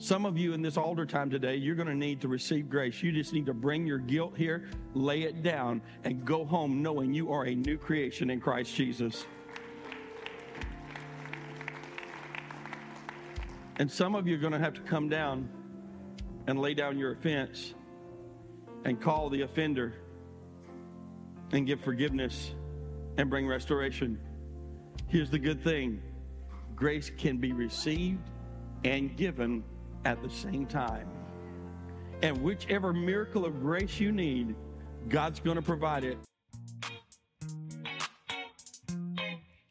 Some 0.04 0.26
of 0.26 0.36
you 0.36 0.52
in 0.52 0.60
this 0.60 0.76
altar 0.76 1.06
time 1.06 1.30
today, 1.30 1.56
you're 1.56 1.74
going 1.74 1.88
to 1.88 1.94
need 1.94 2.20
to 2.20 2.28
receive 2.28 2.68
grace. 2.68 3.02
You 3.02 3.10
just 3.10 3.32
need 3.32 3.46
to 3.46 3.54
bring 3.54 3.86
your 3.86 3.96
guilt 3.96 4.36
here, 4.36 4.68
lay 4.92 5.22
it 5.22 5.42
down, 5.42 5.80
and 6.04 6.26
go 6.26 6.44
home 6.44 6.82
knowing 6.82 7.14
you 7.14 7.32
are 7.32 7.44
a 7.46 7.54
new 7.54 7.78
creation 7.78 8.28
in 8.28 8.38
Christ 8.38 8.74
Jesus. 8.74 9.24
And 13.76 13.90
some 13.90 14.14
of 14.14 14.28
you 14.28 14.34
are 14.34 14.38
going 14.38 14.52
to 14.52 14.58
have 14.58 14.74
to 14.74 14.82
come 14.82 15.08
down 15.08 15.48
and 16.48 16.60
lay 16.60 16.74
down 16.74 16.98
your 16.98 17.12
offense 17.12 17.72
and 18.84 19.00
call 19.00 19.30
the 19.30 19.40
offender 19.40 19.94
and 21.52 21.66
give 21.66 21.80
forgiveness 21.80 22.52
and 23.16 23.30
bring 23.30 23.46
restoration. 23.46 24.20
Here's 25.08 25.30
the 25.30 25.38
good 25.38 25.64
thing 25.64 26.02
grace 26.76 27.10
can 27.16 27.38
be 27.38 27.54
received 27.54 28.28
and 28.84 29.16
given 29.16 29.64
at 30.04 30.22
the 30.22 30.30
same 30.30 30.66
time. 30.66 31.08
And 32.22 32.42
whichever 32.42 32.92
miracle 32.92 33.44
of 33.44 33.60
grace 33.60 34.00
you 34.00 34.12
need, 34.12 34.54
God's 35.08 35.40
going 35.40 35.56
to 35.56 35.62
provide 35.62 36.04
it. 36.04 36.18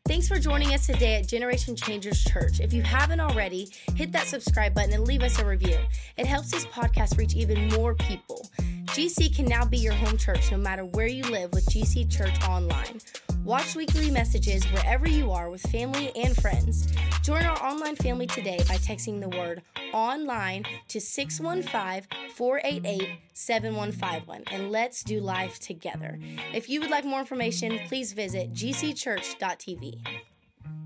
Thanks 0.06 0.28
for 0.28 0.38
joining 0.38 0.74
us 0.74 0.86
today 0.86 1.15
at 1.15 1.28
Generation 1.28 1.76
Changers 1.76 2.24
Church. 2.24 2.60
If 2.60 2.72
you 2.72 2.84
haven't 2.84 3.19
already, 3.19 3.69
hit 3.96 4.12
that 4.12 4.28
subscribe 4.28 4.76
button 4.76 4.93
and 4.93 5.08
leave 5.08 5.24
us 5.24 5.39
a 5.39 5.46
review. 5.46 5.80
It 6.17 6.28
helps 6.28 6.52
this 6.52 6.67
podcast 6.67 7.17
reach 7.17 7.34
even 7.36 7.69
more 7.69 7.96
people. 7.96 8.48
GC 8.93 9.36
can 9.36 9.46
now 9.46 9.65
be 9.65 9.78
your 9.78 9.93
home 9.93 10.17
church 10.17 10.52
no 10.52 10.58
matter 10.58 10.86
where 10.86 11.08
you 11.08 11.24
live 11.24 11.52
with 11.54 11.65
GC 11.65 12.12
Church 12.15 12.36
Online. 12.48 13.00
Watch 13.44 13.76
weekly 13.76 14.10
messages 14.10 14.64
wherever 14.72 15.06
you 15.06 15.32
are 15.32 15.50
with 15.50 15.62
family 15.64 16.16
and 16.16 16.34
friends. 16.38 16.88
Join 17.24 17.44
our 17.44 17.62
online 17.62 17.98
family 17.98 18.26
today 18.26 18.60
by 18.70 18.76
texting 18.76 19.20
the 19.20 19.28
word 19.28 19.62
online 19.94 20.64
to 20.88 21.02
615 21.02 22.08
488 22.34 23.20
7151 23.34 24.44
and 24.50 24.72
let's 24.72 25.04
do 25.04 25.20
life 25.20 25.60
together. 25.60 26.18
If 26.54 26.70
you 26.70 26.80
would 26.80 26.90
like 26.90 27.04
more 27.04 27.20
information, 27.20 27.80
please 27.88 28.14
visit 28.14 28.54
gcchurch.tv. 28.54 30.23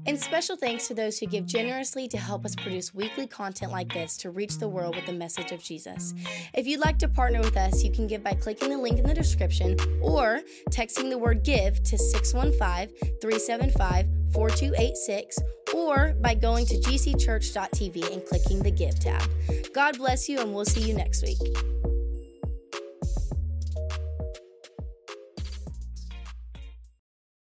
And 0.08 0.18
special 0.18 0.56
thanks 0.56 0.88
to 0.88 0.94
those 0.94 1.20
who 1.20 1.26
give 1.26 1.46
generously 1.46 2.08
to 2.08 2.18
help 2.18 2.46
us 2.46 2.56
produce 2.56 2.94
weekly 2.94 3.28
content 3.28 3.74
like 3.74 3.94
this 3.94 4.16
to 4.18 4.30
reach 4.30 4.58
the 4.58 4.68
world 4.68 4.96
with 4.96 5.06
the 5.06 5.12
message 5.12 5.52
of 5.52 5.62
Jesus. 5.62 6.14
If 6.54 6.66
you'd 6.66 6.80
like 6.80 6.98
to 7.00 7.10
partner 7.10 7.42
with 7.42 7.58
us, 7.58 7.84
you 7.84 7.92
can 7.92 8.08
give 8.08 8.24
by 8.24 8.34
clicking 8.34 8.70
the 8.70 8.78
link 8.78 9.00
in 9.00 9.06
the 9.06 9.14
description 9.14 9.78
or 10.02 10.42
texting 10.70 11.10
the 11.10 11.18
word 11.18 11.44
give 11.44 11.84
to 11.84 11.98
615 11.98 12.96
375 13.20 14.08
4286 14.34 15.40
or 15.74 16.14
by 16.22 16.34
going 16.34 16.66
to 16.66 16.76
gcchurch.tv 16.76 18.14
and 18.14 18.26
clicking 18.26 18.64
the 18.64 18.72
give 18.72 18.98
tab. 19.00 19.30
God 19.74 19.98
bless 19.98 20.30
you, 20.30 20.40
and 20.40 20.54
we'll 20.54 20.66
see 20.66 20.82
you 20.82 20.94
next 20.94 21.22
week. 21.24 21.40